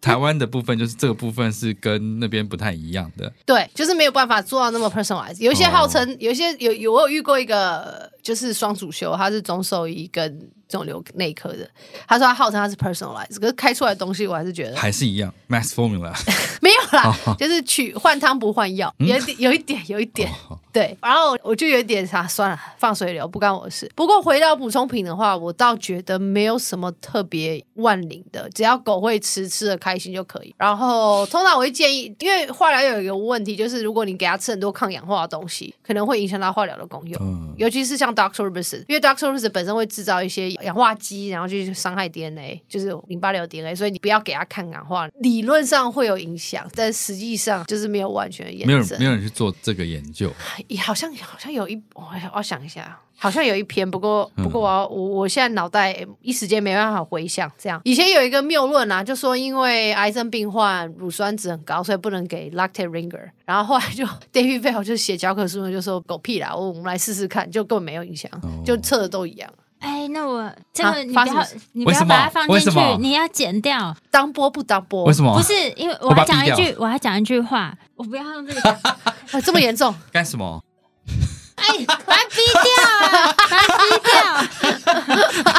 [0.00, 3.30] 台湾的部分就是这个部分是跟那边不太一样的。
[3.44, 5.40] 对，就是没有办法做到那么 personalized。
[5.40, 10.48] 有一些号称，有一些有有我有遇过一个，就是双主修，他是中兽医跟。
[10.68, 11.68] 肿瘤内科的，
[12.06, 16.12] 他说他号称他是 personalized，可是开出来的东西我还是觉得还是一样 mass formula
[16.60, 23.90] 没有啦，哦、就是取换汤不换药，有点有一点有一点、哦、对，然后我就有点啥算了，放水流不干我的事。
[23.94, 30.54] 不过回到补充品的话，我倒觉得没有什么特别万灵的，只要狗会吃，吃的开心就可以。
[30.58, 40.57] 然后通常我会建议，因为化疗有一个问题，就是如果你给它吃很多抗氧化的东西，可能会影响到化疗的功用，嗯、尤其是像 Doctor Robinson，因为 Doctor Robinson 本身会制造一些。
[40.62, 48.68] 氧化剂，然后去伤害 DNA，就是淋巴瘤 DNA，所以你不要给他看氧化，理论上会有影响，但实际上就是没有完全的验证。
[48.68, 50.30] 没有人，没有人去做这个研究。
[50.68, 52.04] 也好像好像有一，我
[52.34, 57.50] 我想一下，好像有一篇，不过不过我我我现在脑袋一时间没办法回想。
[57.58, 63.30] 这样以前有一个谬论啊，就说因为癌症病患乳酸值很高，所以不能给 lactate ringer。
[63.44, 69.50] 然后后来就 David Bell 就写教科书就说狗屁啦，我我们来试试看，就根本没有影响，哦、就测的都一样。
[69.80, 73.96] 哎，那我这个你不要，你不要把它放进去，你要剪掉。
[74.10, 75.04] 当播不当播？
[75.04, 75.32] 为什么？
[75.36, 79.94] 不是因为我还讲一句，我要讲一句话，我不要用这个讲， 这么严重？
[80.12, 80.62] 干什么？
[81.58, 83.34] 哎，把它逼掉啊！
[83.36, 84.12] 把它逼掉。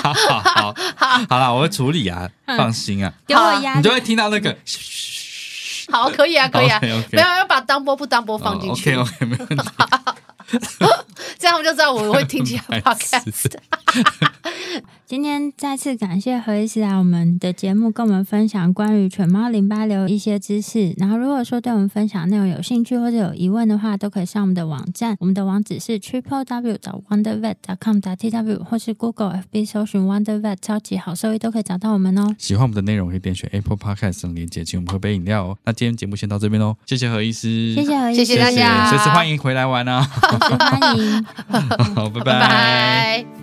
[0.02, 3.14] 好 好好，好，好了，我会处理啊，放心啊。
[3.28, 4.58] 给我压，你就会听到那个。
[5.92, 8.96] 好，可以啊，可以啊，不要要把当播不当播放进去。
[8.96, 9.66] OK，OK，没问题。
[11.38, 13.52] 这样我就知道我会听起来 podcast。
[15.10, 20.94] 今天再次感谢何医师来我们的节目，跟我们分享关于犬猫淋巴瘤一些知识。
[20.98, 32.36] 然后，如果说对我们分享内容有兴趣或者有疑问的话，都可以上我们的网站，我们的网址是 triple w 找 wonder vet dot com dot tw，或是 Google FB 搜寻 Wonder Vet 超级好兽医都可以找到我们哦。
[32.38, 35.58] 喜欢我们的内容，可以点选 Apple Podcast 上链接，请我们喝杯饮料哦。
[35.66, 41.24] 那今天节目先到这边喽，谢谢何医师，谢谢何医师，谢谢大家，随时欢迎回来玩啊， 欢迎，
[41.96, 43.39] 好，拜拜。